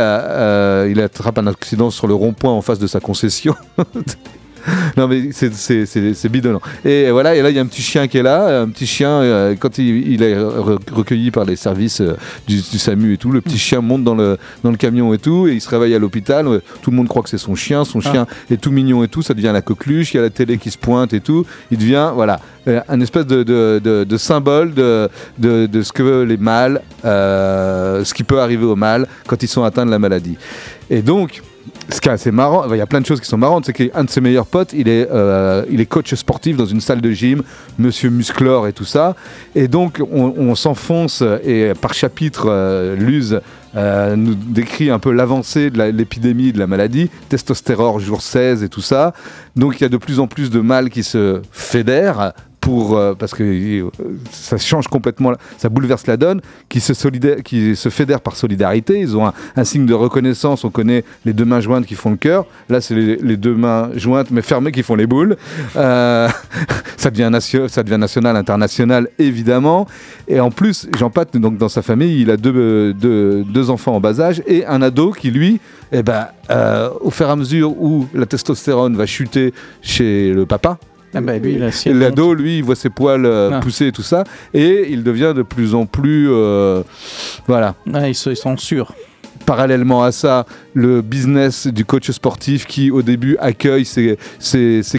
[0.91, 3.55] il attrape un accident sur le rond-point en face de sa concession.
[4.96, 6.61] Non mais c'est- bidonnant.
[6.84, 8.86] Et voilà, et là il y a un petit chien qui est là, un petit
[8.86, 12.14] chien, euh, quand il, il est re- recueilli par les services euh,
[12.46, 15.18] du, du SAMU et tout, le petit chien monte dans le, dans le camion et
[15.18, 17.54] tout, et il se réveille à l'hôpital, euh, tout le monde croit que c'est son
[17.54, 20.22] chien, son chien est tout mignon et tout, ça devient la coqueluche, il y a
[20.22, 22.40] la télé qui se pointe et tout, il devient, voilà,
[22.88, 25.08] un espèce de, de, de- de symbole de,
[25.38, 29.64] de, de ce que les mâles, ce qui peut arriver aux mâles quand ils sont
[29.64, 30.36] atteints de la maladie.
[30.90, 31.42] Et donc,
[31.91, 34.05] ce qui assez marrant, il y a plein de choses qui sont marrantes, c'est qu'un
[34.05, 37.43] de ses meilleurs potes, il est, euh, coach sportif dans une salle de gym,
[37.78, 39.16] monsieur Musclor et tout ça.
[39.55, 43.41] Et donc, on, on s'enfonce, et par chapitre, euh, Luz
[43.76, 48.68] euh, nous décrit un peu l'avancée de l'épidémie de la maladie, testostérone jour 16 et
[48.68, 49.12] tout ça.
[49.57, 53.14] Donc, il y a de plus en plus de mâles qui se fédèrent pour euh,
[53.14, 53.90] parce que euh,
[54.30, 56.92] ça change complètement, ça bouleverse la donne, qui se
[57.40, 59.00] qui se fédèrent par solidarité.
[59.00, 60.64] Ils ont un, signe de reconnaissance.
[60.64, 62.46] On connaît les deux mains jointes qui font le cœur.
[62.68, 65.36] Là, c'est les, deux mains jointes mais fermées qui font les boules.
[65.76, 66.28] Euh,
[66.96, 67.30] ça devient
[67.68, 69.86] ça devient national, international, évidemment.
[70.28, 73.96] Et en plus, Jean Pat, donc dans sa famille, il a deux, deux, deux enfants
[73.96, 75.61] en bas âge et un ado qui lui,
[75.92, 76.28] eh ben,
[77.00, 80.78] au fur et à mesure où la testostérone va chuter chez le papa.
[81.14, 83.61] Ah bah, lui, L'ado, lui, il voit ses poils euh, Ah.
[83.61, 86.82] pousser et tout ça, et il devient de plus en plus, euh,
[87.46, 87.74] voilà.
[87.92, 88.94] Ah, ils sont sûrs.
[89.51, 94.16] Parallèlement à ça, le business du coach sportif qui, au début, accueille ses,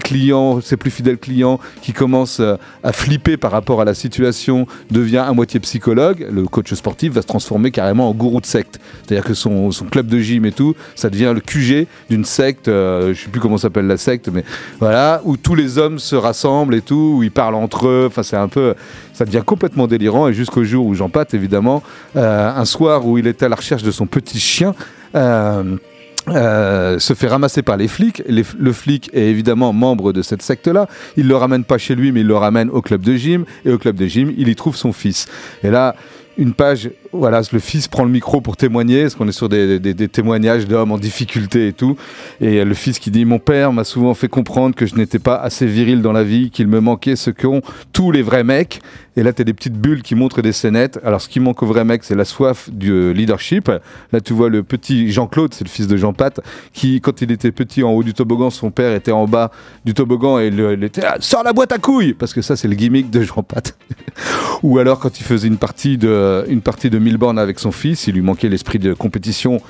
[0.04, 4.68] clients, ses plus fidèles clients, qui commencent euh, à flipper par rapport à la situation,
[4.90, 6.28] devient à moitié psychologue.
[6.30, 8.82] Le coach sportif va se transformer carrément en gourou de secte.
[9.08, 12.68] C'est-à-dire que son, son club de gym et tout, ça devient le QG d'une secte,
[12.68, 14.44] euh, je sais plus comment s'appelle la secte, mais
[14.82, 18.04] voilà, où tous les hommes se rassemblent et tout, où ils parlent entre eux.
[18.08, 18.76] Enfin, c'est un peu,
[19.14, 20.28] ça devient complètement délirant.
[20.28, 21.84] Et jusqu'au jour où Jean Pat, évidemment,
[22.16, 24.74] euh, un soir où il était à la recherche de son petit chien.
[25.16, 25.78] euh,
[26.30, 28.22] euh, se fait ramasser par les flics.
[28.28, 30.88] Le flic est évidemment membre de cette secte-là.
[31.18, 33.46] Il le ramène pas chez lui, mais il le ramène au club de gym.
[33.66, 35.28] Et au club de gym, il y trouve son fils.
[35.64, 35.96] Et là,
[36.42, 39.80] une page, voilà, le fils prend le micro pour témoigner, parce qu'on est sur des,
[40.08, 41.96] témoignages d'hommes en difficulté et tout.
[42.40, 45.36] Et le fils qui dit Mon père m'a souvent fait comprendre que je n'étais pas
[45.36, 47.62] assez viril dans la vie, qu'il me manquait ce qu'ont
[47.94, 48.82] tous les vrais mecs.
[49.18, 50.98] Et là, tu as des petites bulles qui montrent des scénettes.
[51.04, 53.70] Alors, ce qui manque aux vrais mecs, c'est la soif du euh, leadership.
[54.14, 56.40] Là, tu vois le petit Jean-Claude, c'est le fils de Jean-Pat,
[56.72, 59.52] qui, quand il était petit en haut du toboggan, son père était en bas
[59.84, 62.56] du toboggan et le- il était ah, Sors la boîte à couilles Parce que ça,
[62.56, 63.78] c'est le gimmick de Jean-Pat.
[64.64, 66.08] Ou alors, quand il faisait une partie, de,
[66.48, 69.62] une partie de 1000 bornes avec son fils, il lui manquait l'esprit de compétition.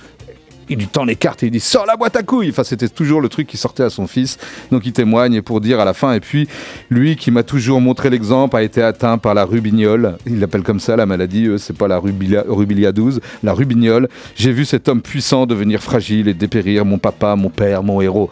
[0.70, 2.88] Il lui tend les cartes et il dit Sors la boîte à couilles Enfin, c'était
[2.88, 4.38] toujours le truc qui sortait à son fils.
[4.72, 6.14] Donc, il témoigne pour dire à la fin.
[6.14, 6.47] Et puis,
[6.89, 10.18] lui qui m'a toujours montré l'exemple a été atteint par la rubignole.
[10.26, 11.49] Il l'appelle comme ça, la maladie.
[11.57, 14.07] C'est pas la rubilia, rubilia 12, la rubignole.
[14.36, 16.86] J'ai vu cet homme puissant devenir fragile et dépérir.
[16.86, 18.30] Mon papa, mon père, mon héros.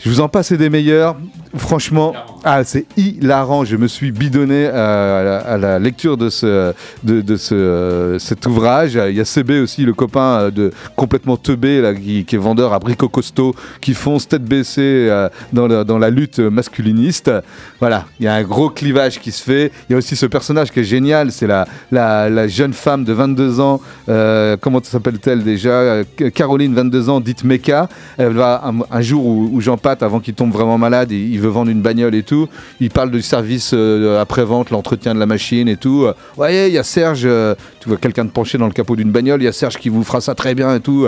[0.00, 1.16] Je vous en passe des meilleurs.
[1.56, 3.64] Franchement, ah, c'est hilarant.
[3.64, 6.72] Je me suis bidonné à, la, à la lecture de, ce,
[7.04, 8.94] de, de ce, euh, cet ouvrage.
[9.08, 12.38] Il y a CB aussi, le copain euh, de complètement teubé, là, qui, qui est
[12.38, 17.30] vendeur à Brico Costo, qui fonce tête baissée euh, dans, la, dans la lutte masculiniste.
[17.78, 19.70] Voilà, il y a un gros clivage qui se fait.
[19.88, 21.30] Il y a aussi ce personnage qui est génial.
[21.30, 23.80] C'est la, la, la jeune femme de 22 ans.
[24.08, 27.88] euh, comment s'appelle-t-elle déjà Euh, Caroline, 22 ans, dite Meka.
[28.18, 31.32] Elle va un, un jour où, où Jean Pat, avant qu'il tombe vraiment malade, il,
[31.34, 32.48] il veut vendre une bagnole et tout.
[32.80, 36.04] Il parle du service euh, après-vente, l'entretien de la machine et tout.
[36.04, 38.96] Euh, voyez, il y a Serge, euh, tu vois quelqu'un de penché dans le capot
[38.96, 41.06] d'une bagnole, il y a Serge qui vous fera ça très bien et tout.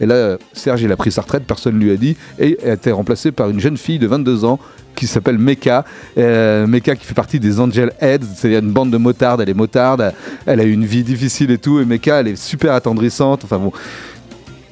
[0.00, 2.74] Et là, Serge, il a pris sa retraite, personne ne lui a dit, et a
[2.74, 4.58] été remplacé par une jeune fille de 22 ans
[4.98, 5.84] qui s'appelle Meka.
[6.18, 9.54] Euh, Meka qui fait partie des Angel Heads, c'est une bande de motardes, elle est
[9.54, 10.12] motarde,
[10.44, 13.44] elle a eu une vie difficile et tout, et Meka, elle est super attendrissante.
[13.44, 13.72] Enfin bon,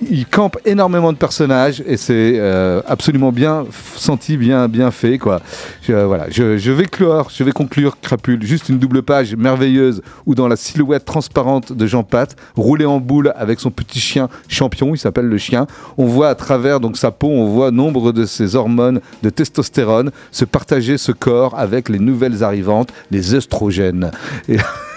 [0.03, 3.64] il campe énormément de personnages et c'est euh, absolument bien
[3.97, 5.18] senti, bien, bien fait.
[5.18, 5.40] Quoi.
[5.82, 6.26] Je, euh, voilà.
[6.30, 8.42] je, je vais clore, je vais conclure Crapule.
[8.42, 13.01] Juste une double page merveilleuse où dans la silhouette transparente de Jean Pat, roulé en
[13.01, 15.66] boule avec son petit chien champion, il s'appelle le chien,
[15.97, 20.11] on voit à travers donc sa peau, on voit nombre de ses hormones de testostérone
[20.30, 24.11] se partager ce corps avec les nouvelles arrivantes, les œstrogènes.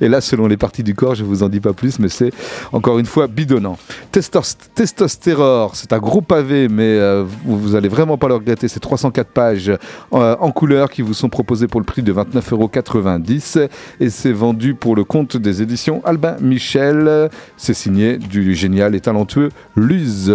[0.00, 2.30] et là, selon les parties du corps, je vous en dis pas plus, mais c'est
[2.72, 3.78] encore une fois bidonnant.
[4.12, 8.68] Testos- Testostérore, c'est un gros pavé, mais euh, vous, vous allez vraiment pas le regretter.
[8.68, 9.70] C'est 304 pages
[10.12, 13.68] euh, en couleur qui vous sont proposées pour le prix de 29,90 euros.
[14.00, 17.30] Et c'est vendu pour le compte des éditions Albin Michel.
[17.56, 20.30] C'est signé du génial et talentueux Luz.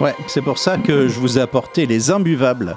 [0.00, 2.76] Ouais, c'est pour ça que je vous ai apporté les imbuvables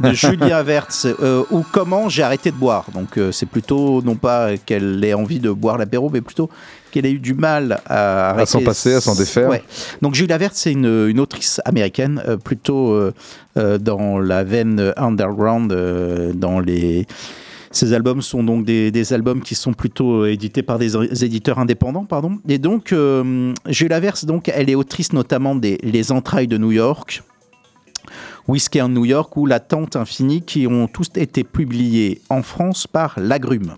[0.00, 2.86] de Julia Wertz euh, ou comment j'ai arrêté de boire.
[2.94, 6.48] Donc euh, c'est plutôt non pas qu'elle ait envie de boire l'apéro, mais plutôt
[6.90, 8.52] qu'elle ait eu du mal à arrêter.
[8.52, 9.50] s'en passer, à s'en défaire.
[9.50, 9.62] Ouais.
[10.00, 13.12] Donc Julia Wertz, c'est une, une autrice américaine, euh, plutôt euh,
[13.58, 17.06] euh, dans la veine underground, euh, dans les
[17.76, 22.04] ces albums sont donc des, albums qui sont plutôt euh, édités par des éditeurs indépendants,
[22.04, 22.38] pardon.
[22.48, 26.72] Et donc, euh, Julia Verse, donc, elle est autrice notamment des Les Entrailles de New
[26.72, 27.22] York,
[28.48, 32.86] Whiskey en New York ou La Tente Infinie, qui ont tous été publiés en France
[32.86, 33.74] par Lagrume.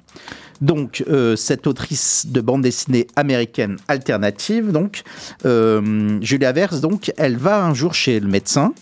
[0.60, 5.02] Donc, euh, cette autrice de bande dessinée américaine alternative, donc,
[5.44, 8.72] euh, Julia Verse, donc, elle va un jour chez le médecin.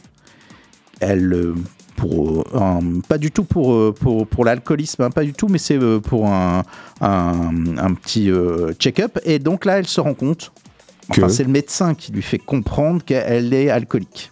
[1.00, 1.54] Elle, euh,
[1.96, 5.48] pour, euh, un- pas du tout pour, euh, pour, pour l'alcoolisme, hein, pas du tout,
[5.48, 6.62] mais c'est euh, pour un,
[7.00, 9.18] un, un petit euh, check-up.
[9.24, 10.52] Et donc là, elle se rend compte,
[11.10, 14.30] enfin, c'est le médecin qui lui fait comprendre qu'elle est alcoolique.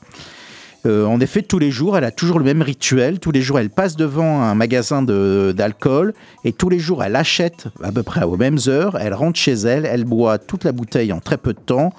[0.87, 3.19] Euh, en effet, tous les jours, elle a toujours le même rituel.
[3.19, 6.12] Tous les jours, elle passe devant un magasin d'alcool
[6.45, 8.99] et tous les jours, elle achète à peu près aux mêmes heures.
[9.01, 11.95] Elle rentre chez elle, elle boit toute la bouteille en très peu de temps.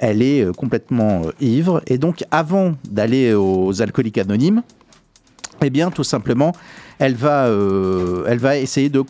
[0.00, 1.80] Elle est euh, complètement euh, ivre.
[1.86, 4.62] Et donc, avant d'aller aux alcooliques anonymes,
[5.62, 6.52] eh bien, tout simplement,
[6.98, 9.04] elle va, euh, elle va essayer de,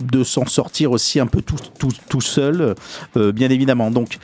[0.00, 2.74] de s'en sortir aussi un peu tout, tout, tout seul,
[3.16, 3.90] euh, bien évidemment.
[3.90, 4.18] Donc,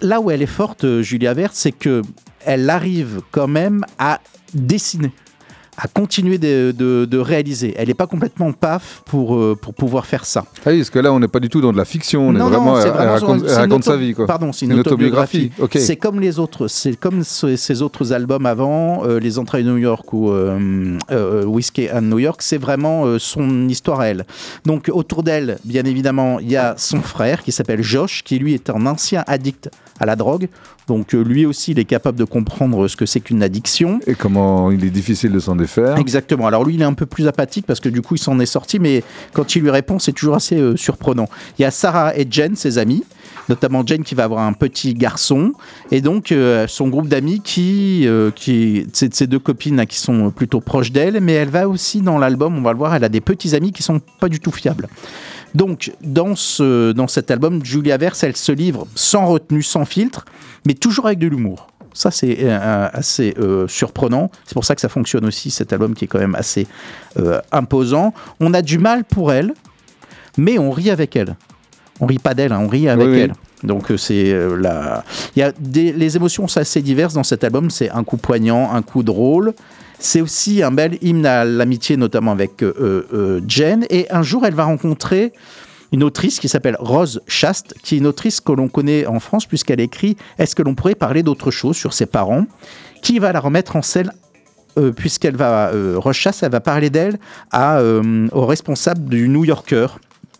[0.00, 2.02] là où elle est forte, euh, Julia Vert, c'est que
[2.44, 4.20] elle arrive quand même à
[4.52, 5.12] dessiner,
[5.76, 7.74] à continuer de, de- de réaliser.
[7.76, 10.44] Elle n'est pas complètement paf pour, euh, pour pouvoir faire ça.
[10.64, 12.32] Ah oui, parce que là, on n'est pas du tout dans de la fiction, on
[12.32, 14.14] Non, est non, vraiment, c'est elle, vraiment raconte, elle raconte sa vie.
[14.14, 14.26] Quoi.
[14.26, 15.50] Pardon, c'est une, Une autobiographie.
[15.58, 15.82] autobiographie, ok.
[15.84, 19.70] C'est comme les autres, c'est comme ce- ces autres albums avant, euh, Les Entrailles de
[19.70, 24.24] New York ou euh, Whiskey and New York, c'est vraiment son histoire à elle.
[24.64, 28.54] Donc autour d'elle, bien évidemment, il y a son frère qui s'appelle Josh, qui lui
[28.54, 29.70] est un ancien addict
[30.00, 30.48] à la drogue.
[30.86, 34.00] Donc euh, lui aussi, il est capable de comprendre ce que c'est qu'une addiction.
[34.06, 35.96] Et comment il est difficile de s'en semblait faire.
[35.98, 36.46] Exactement.
[36.46, 38.46] Alors lui, il est un peu plus apathique parce que du coup, il s'en est
[38.46, 41.28] sorti, mais quand il lui répond, c'est toujours assez euh, surprenant.
[41.58, 43.04] Il y a Sarah et Jen, ses amis,
[43.48, 45.52] notamment Jen qui va avoir un petit garçon,
[45.90, 49.98] et donc euh, son groupe d'amis qui, euh, qui c'est ses deux copines là, qui
[49.98, 53.04] sont plutôt proches d'elle, mais elle va aussi dans l'album, on va le voir, elle
[53.04, 54.88] a des petits amis qui sont pas du tout fiables.
[55.54, 60.24] Donc, dans, ce, dans cet album, Julia Verse, elle se livre sans retenue, sans filtre,
[60.66, 61.68] mais toujours avec de l'humour.
[61.94, 64.30] Ça, c'est euh, assez euh, surprenant.
[64.46, 66.66] C'est pour ça que ça fonctionne aussi, cet album qui est quand même assez
[67.18, 68.12] euh, imposant.
[68.40, 69.54] On a du mal pour elle,
[70.36, 71.36] mais on rit avec elle.
[72.00, 73.20] On rit pas d'elle, hein, on rit avec Oui, oui.
[73.20, 73.34] elle.
[73.62, 75.04] Donc c'est la...
[75.34, 75.92] Il y a des...
[75.92, 77.70] les émotions sont assez diverses dans cet album.
[77.70, 79.54] C'est un coup poignant, un coup drôle.
[80.04, 83.86] C'est aussi un bel hymne à l'amitié, notamment avec euh, euh, Jen.
[83.88, 85.32] Et un jour, elle va rencontrer
[85.92, 89.46] une autrice qui s'appelle Rose Chaste, qui est une autrice que l'on connaît en France
[89.46, 92.44] puisqu'elle écrit Est-ce que l'on pourrait parler d'autre chose sur ses parents?
[93.00, 94.10] Qui va la remettre en scène
[94.76, 96.00] euh, puisqu'elle va euh,
[96.42, 97.18] elle va parler d'elle
[97.54, 99.86] euh, au responsable du New Yorker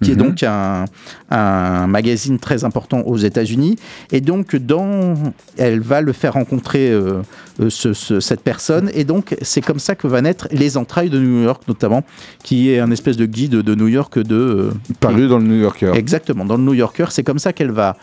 [0.03, 0.22] qui est Mhm.
[0.28, 0.84] donc un,
[1.30, 3.76] un magazine très important aux États-Unis.
[4.12, 5.14] Et donc, dans,
[5.57, 7.22] elle va le faire rencontrer euh,
[7.61, 8.90] euh, ce- ce- cette personne.
[8.95, 12.03] Et donc, c'est comme ça que va naître Les Entrailles de New York, notamment,
[12.42, 14.34] qui est un espèce de guide de New York de.
[14.34, 14.70] euh,
[15.01, 15.92] Paru dans le New Yorker.
[15.95, 17.07] Exactement, dans le New Yorker.
[17.11, 17.97] C'est comme ça qu'elle va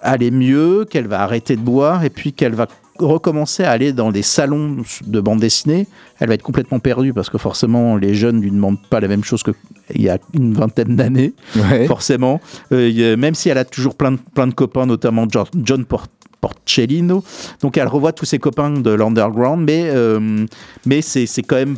[0.00, 2.66] aller mieux, qu'elle va arrêter de boire et puis qu'elle va
[2.98, 4.76] recommencer à aller dans des salons
[5.06, 5.86] de bande dessinée.
[6.20, 9.24] Elle va être complètement perdue parce que forcément les jeunes lui demandent pas la même
[9.24, 11.86] chose qu'il y a une vingtaine d'années, Ouais.
[11.86, 12.40] forcément.
[12.72, 15.84] Euh, même si elle a toujours plein de, plein de copains, notamment John,
[16.40, 17.24] Porcellino.
[17.60, 20.46] Donc elle revoit tous ses copains de l'underground, mais, euh,
[20.86, 21.76] mais c'est c'est quand même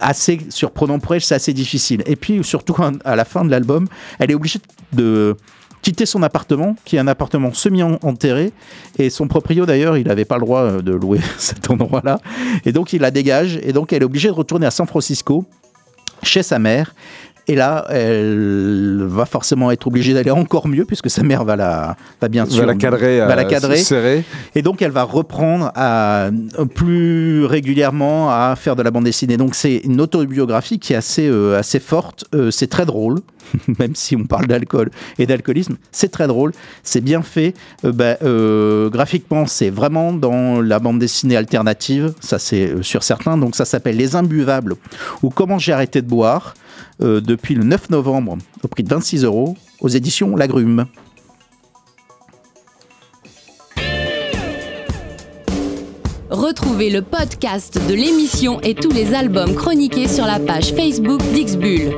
[0.00, 2.02] assez surprenant pour elle, c'est assez difficile.
[2.06, 3.86] Et puis surtout à la fin de l'album,
[4.18, 4.58] elle est obligée
[4.92, 5.36] de
[5.82, 8.52] quitter son appartement, qui est un appartement semi-enterré,
[8.98, 12.20] et son proprio d'ailleurs, il n'avait pas le droit euh, de louer cet endroit-là,
[12.64, 15.44] et donc il la dégage, et donc elle est obligée de retourner à San Francisco,
[16.22, 16.94] chez sa mère,
[17.48, 21.96] et là, elle va forcément être obligée d'aller encore mieux, puisque sa mère va la,
[22.20, 24.24] va bien sûr Va la cadrer, va la euh, cadrer.
[24.56, 26.30] Et donc, elle va reprendre à,
[26.74, 29.36] plus régulièrement à faire de la bande dessinée.
[29.36, 32.24] Donc, c'est une autobiographie qui est assez, euh, assez forte.
[32.34, 33.20] Euh, c'est très drôle,
[33.78, 35.76] même si on parle d'alcool et d'alcoolisme.
[35.92, 36.52] C'est très drôle.
[36.82, 37.54] C'est bien fait.
[37.84, 42.14] Euh, bah, euh, graphiquement, c'est vraiment dans la bande dessinée alternative.
[42.20, 43.38] Ça, c'est euh, sur certains.
[43.38, 44.74] Donc, ça s'appelle Les Imbuvables
[45.22, 46.54] ou Comment j'ai arrêté de boire
[46.98, 50.86] depuis le 9 novembre au prix de 26 euros aux éditions Lagrume.
[56.30, 61.94] Retrouvez le podcast de l'émission et tous les albums chroniqués sur la page Facebook d'Ixbull.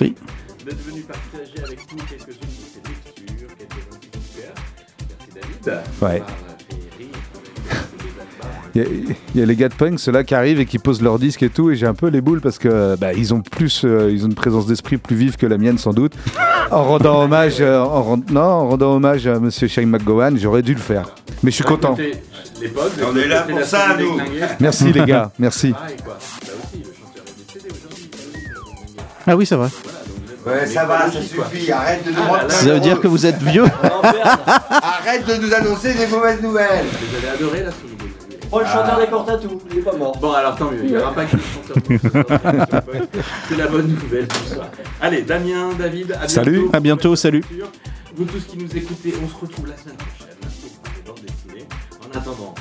[0.00, 0.14] Merci.
[0.64, 4.54] d'être venu partager avec nous quelques-unes de ces lectures, quelques-uns de cœur.
[5.08, 5.82] Merci David.
[6.02, 6.22] Ouais.
[6.98, 7.18] Les albums.
[8.74, 8.88] Il y, a-
[9.34, 11.42] il y a les gars de punk, ceux-là qui arrivent et qui posent leur disque
[11.42, 14.10] et tout, et j'ai un peu les boules parce que bah, ils ont plus, euh,
[14.12, 16.12] ils ont une présence d'esprit plus vive que la mienne sans doute.
[16.70, 20.62] En rendant hommage, euh, en, rend- non, en rendant hommage à Monsieur Shane McGowan, j'aurais
[20.62, 21.14] dû le faire.
[21.42, 21.94] Mais je suis content.
[21.94, 22.20] Écoutez,
[22.60, 24.20] l'époque, On est là pour ça, nous.
[24.60, 25.72] Merci les gars, merci.
[25.72, 25.96] Pareil
[29.28, 29.68] Ah oui, c'est vrai.
[30.46, 31.70] Ouais, ça va, ça suffit.
[31.70, 32.48] Arrête de nous Ah là rendre là.
[32.48, 33.64] Ça veut dire que vous êtes vieux
[34.82, 36.86] Arrête de nous annoncer des mauvaises nouvelles.
[36.86, 37.98] Vous avez adoré la souris.
[38.50, 40.16] Oh, le chanteur des Cortatou, il est pas mort.
[40.18, 41.82] Bon, alors tant mieux, il n'y aura pas que le chanteur.
[41.82, 42.82] pour ce soir.
[43.48, 44.68] C'est la bonne nouvelle du soir.
[45.02, 46.28] Allez, Damien, David, à bientôt.
[46.32, 46.68] Salut.
[46.72, 47.44] À bientôt, salut.
[48.16, 50.36] Vous tous qui nous écoutez, on se retrouve la semaine prochaine
[50.82, 51.66] pour des bandes dessinées.
[52.02, 52.54] En attendant,